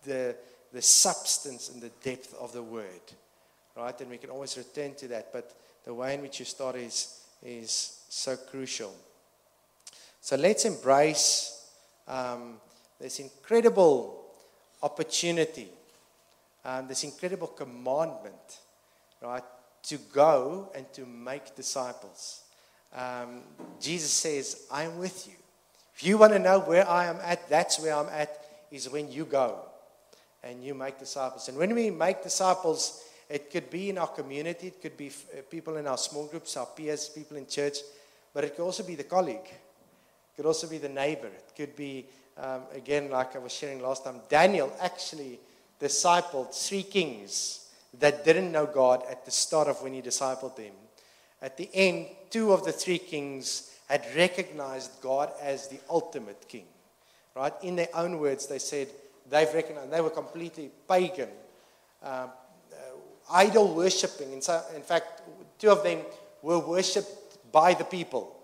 [0.04, 0.34] the,
[0.72, 3.02] the substance and the depth of the word,
[3.76, 4.00] right?
[4.00, 5.32] And we can always return to that.
[5.32, 5.54] But
[5.84, 8.94] the way in which you start is, is so crucial.
[10.20, 11.70] So let's embrace
[12.06, 12.54] um,
[13.00, 14.24] this incredible
[14.82, 15.68] opportunity,
[16.64, 18.58] um, this incredible commandment,
[19.22, 19.42] right?
[19.84, 22.42] To go and to make disciples.
[22.94, 23.42] Um,
[23.80, 25.34] Jesus says, I'm with you.
[25.94, 29.10] If you want to know where I am at, that's where I'm at, is when
[29.10, 29.60] you go
[30.42, 31.48] and you make disciples.
[31.48, 35.42] And when we make disciples, It could be in our community, it could be uh,
[35.50, 37.78] people in our small groups, our peers, people in church,
[38.32, 39.44] but it could also be the colleague.
[39.44, 41.26] It could also be the neighbor.
[41.26, 42.06] It could be,
[42.38, 45.38] um, again, like I was sharing last time, Daniel actually
[45.78, 47.67] discipled three kings
[48.00, 50.72] that didn't know God at the start of when he discipled them.
[51.40, 56.66] At the end, two of the three kings had recognized God as the ultimate king.
[57.34, 57.52] Right?
[57.62, 58.88] In their own words, they said
[59.30, 61.28] they've recognized they were completely pagan,
[62.02, 62.30] um,
[62.72, 62.76] uh,
[63.30, 64.32] idol worshipping.
[64.32, 65.22] In, so, in fact,
[65.58, 66.00] two of them
[66.42, 68.36] were worshipped by the people.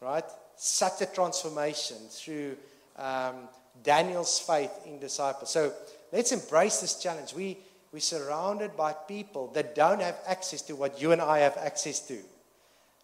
[0.00, 0.24] Right?
[0.56, 2.56] Such a transformation through
[2.96, 3.48] um,
[3.82, 5.50] Daniel's faith in disciples.
[5.50, 5.72] So
[6.12, 7.34] let's embrace this challenge.
[7.34, 7.58] We
[7.92, 12.00] we're surrounded by people that don't have access to what you and I have access
[12.08, 12.18] to.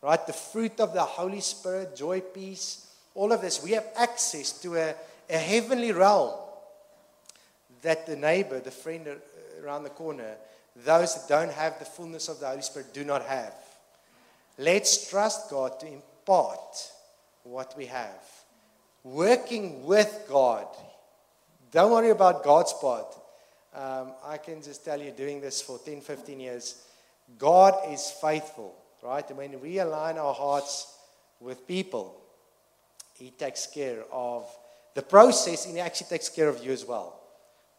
[0.02, 0.26] Right?
[0.26, 4.76] The fruit of the Holy Spirit, joy, peace, all of this, we have access to
[4.76, 4.94] a,
[5.30, 6.38] a heavenly realm
[7.82, 9.06] that the neighbor, the friend
[9.62, 10.34] around the corner,
[10.84, 13.54] those that don't have the fullness of the Holy Spirit do not have.
[14.58, 16.90] Let's trust God to impart
[17.44, 18.22] what we have.
[19.04, 20.66] Working with God.
[21.70, 23.06] Don't worry about God's part.
[23.74, 26.84] Um, I can just tell you, doing this for 10, 15 years,
[27.38, 29.26] God is faithful, right?
[29.28, 30.98] And when we align our hearts
[31.40, 32.20] with people,
[33.14, 34.44] He takes care of
[34.94, 37.18] the process and He actually takes care of you as well,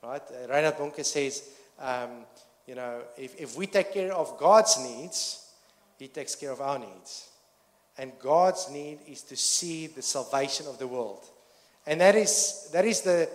[0.02, 0.22] right?
[0.22, 2.26] Uh, Reinhard Bonnke says, um,
[2.66, 5.52] you know, if, if we take care of God's needs,
[6.00, 7.30] He takes care of our needs.
[7.98, 11.24] And God's need is to see the salvation of the world.
[11.86, 13.30] And that is, that is the,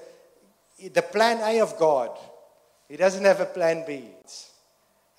[0.92, 2.18] the plan A of God.
[2.88, 4.04] He doesn't have a plan B.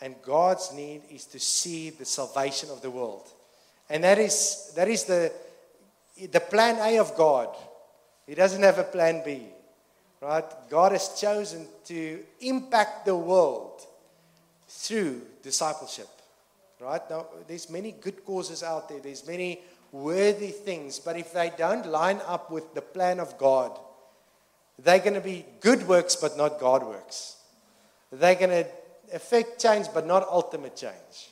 [0.01, 3.27] And God's need is to see the salvation of the world.
[3.89, 5.31] And that is, that is the,
[6.31, 7.49] the plan A of God.
[8.25, 9.47] He doesn't have a plan B.
[10.21, 10.45] Right?
[10.69, 13.85] God has chosen to impact the world
[14.67, 16.07] through discipleship.
[16.79, 17.01] Right?
[17.09, 18.99] Now, there's many good causes out there.
[18.99, 19.59] There's many
[19.91, 20.99] worthy things.
[20.99, 23.77] But if they don't line up with the plan of God,
[24.77, 27.35] they're going to be good works, but not God works.
[28.11, 28.65] They're going to
[29.13, 31.29] affect change, but not ultimate change.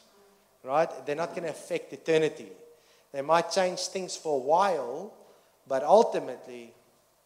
[0.64, 0.90] Right?
[1.06, 2.48] They're not going to affect eternity.
[3.12, 5.14] They might change things for a while,
[5.68, 6.74] but ultimately,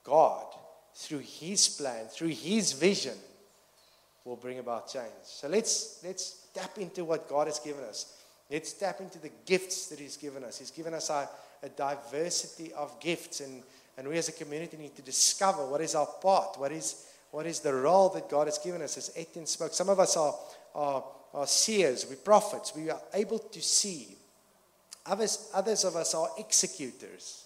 [0.04, 0.46] God,
[0.94, 3.18] through His plan, through His vision,
[4.26, 5.12] will bring about change.
[5.24, 8.18] So let's, let's tap into what God has given us.
[8.50, 10.60] Let's tap into the gifts that He's given us.
[10.60, 11.28] He's given us a,
[11.64, 13.64] a diversity of gifts, and,
[13.98, 17.46] and we as a community need to discover what is our part, what is, what
[17.46, 18.98] is the role that God has given us.
[18.98, 20.36] As Etienne spoke, some of us are,
[20.76, 21.04] are,
[21.34, 24.16] are seers, we're prophets, we are able to see.
[25.06, 27.46] Others, others of us are executors,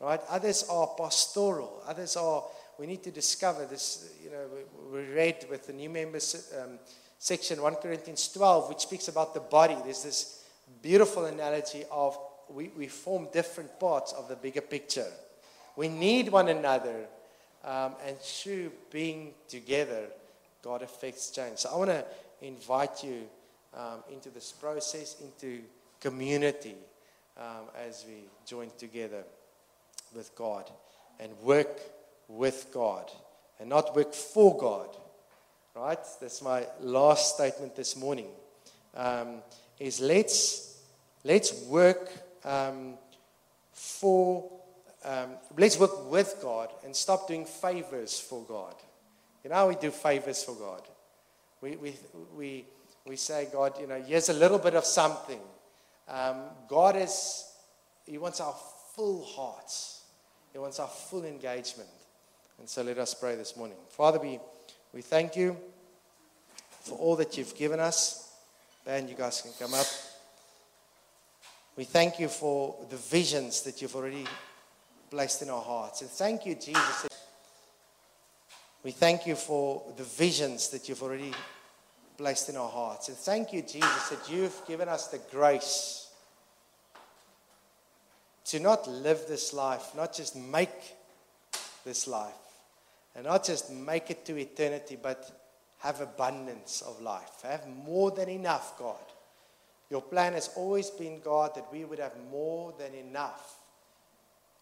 [0.00, 0.20] right?
[0.28, 1.82] Others are pastoral.
[1.86, 2.44] Others are,
[2.78, 4.12] we need to discover this.
[4.22, 4.44] You know,
[4.92, 6.78] we, we read with the new members um,
[7.18, 9.76] section 1 Corinthians 12, which speaks about the body.
[9.84, 10.44] There's this
[10.82, 12.18] beautiful analogy of
[12.50, 15.06] we, we form different parts of the bigger picture.
[15.76, 17.06] We need one another
[17.64, 20.06] um, and through being together,
[20.62, 21.58] God affects change.
[21.58, 22.04] So I want to
[22.40, 23.22] invite you
[23.74, 25.62] um, into this process, into
[26.00, 26.74] community,
[27.38, 29.24] um, as we join together
[30.14, 30.70] with God
[31.20, 31.80] and work
[32.28, 33.10] with God
[33.60, 34.88] and not work for God.
[35.74, 35.98] Right?
[36.20, 38.28] That's my last statement this morning.
[38.94, 39.42] Um,
[39.78, 40.78] is let's
[41.24, 42.10] let's work
[42.44, 42.94] um,
[43.72, 44.50] for
[45.04, 48.74] um, let's work with God and stop doing favors for God.
[49.44, 50.82] You know, we do favors for God.
[51.60, 51.94] We, we,
[52.36, 52.64] we,
[53.06, 55.40] we say, God, you know, here's a little bit of something.
[56.08, 57.44] Um, God is,
[58.06, 58.54] He wants our
[58.94, 60.02] full hearts,
[60.52, 61.88] He wants our full engagement.
[62.58, 63.76] And so let us pray this morning.
[63.88, 64.38] Father, we,
[64.92, 65.56] we thank you
[66.82, 68.30] for all that you've given us.
[68.86, 69.86] And you guys can come up.
[71.76, 74.26] We thank you for the visions that you've already
[75.12, 76.00] placed in our hearts.
[76.00, 77.06] And thank you, Jesus.
[78.82, 81.34] We thank you for the visions that you've already
[82.16, 83.08] placed in our hearts.
[83.08, 86.08] And thank you, Jesus, that you've given us the grace
[88.46, 90.94] to not live this life, not just make
[91.84, 92.32] this life,
[93.14, 95.30] and not just make it to eternity, but
[95.80, 98.96] have abundance of life, have more than enough, God.
[99.90, 103.58] Your plan has always been, God, that we would have more than enough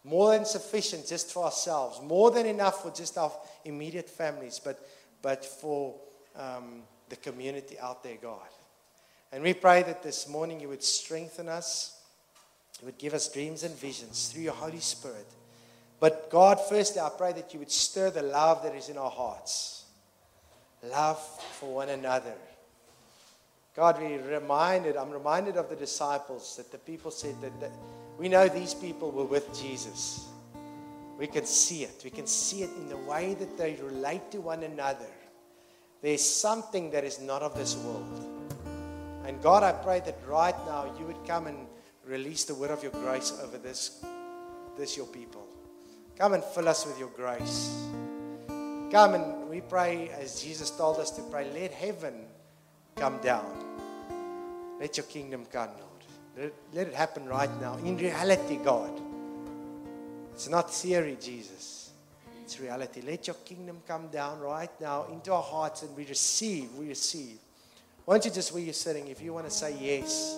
[0.04, 3.32] more than sufficient just for ourselves, more than enough for just our
[3.64, 4.88] immediate families, but,
[5.22, 5.94] but for
[6.36, 8.48] um, the community out there, God.
[9.32, 12.00] And we pray that this morning you would strengthen us,
[12.80, 15.26] you would give us dreams and visions through your Holy Spirit.
[16.00, 19.10] But God, firstly, I pray that you would stir the love that is in our
[19.10, 19.80] hearts
[20.88, 21.18] love
[21.58, 22.34] for one another,
[23.76, 27.70] God, we reminded, I'm reminded of the disciples that the people said that, that
[28.20, 30.26] we know these people were with Jesus.
[31.18, 32.02] We can see it.
[32.04, 35.08] We can see it in the way that they relate to one another.
[36.02, 38.26] There's something that is not of this world.
[39.24, 41.66] And God, I pray that right now you would come and
[42.04, 44.04] release the word of your grace over this,
[44.76, 45.46] this your people.
[46.18, 47.74] Come and fill us with your grace.
[48.90, 52.26] Come and we pray as Jesus told us to pray, let heaven
[52.96, 53.50] come down.
[54.78, 55.70] Let your kingdom come,
[56.36, 57.76] let it happen right now.
[57.78, 59.00] In reality, God.
[60.34, 61.90] It's not theory, Jesus.
[62.42, 63.02] It's reality.
[63.02, 67.38] Let your kingdom come down right now into our hearts and we receive, we receive.
[68.04, 70.36] Why don't you just, where you're sitting, if you want to say yes,